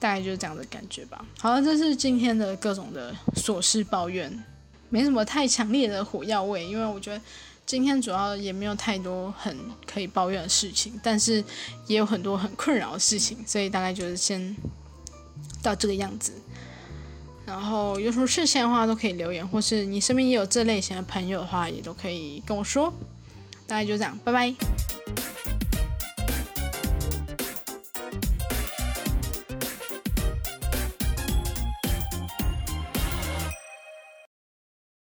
[0.00, 1.24] 大概就是这样的感觉吧。
[1.40, 4.44] 好了，这是今天的各种的琐事抱怨，
[4.90, 7.20] 没什么太强烈的火药味，因为我觉得
[7.66, 11.42] 今天主要也没有太多很可以抱怨的事情，但是
[11.88, 14.56] 也有很多很困扰的事情，所以大概就是先
[15.60, 16.32] 到这个样子。
[17.44, 22.92] 然后有什么事情的话都可以留言，或是你身边也有这类型的朋友的话，也都可以跟我说。
[23.68, 24.54] 大概就这样，拜拜。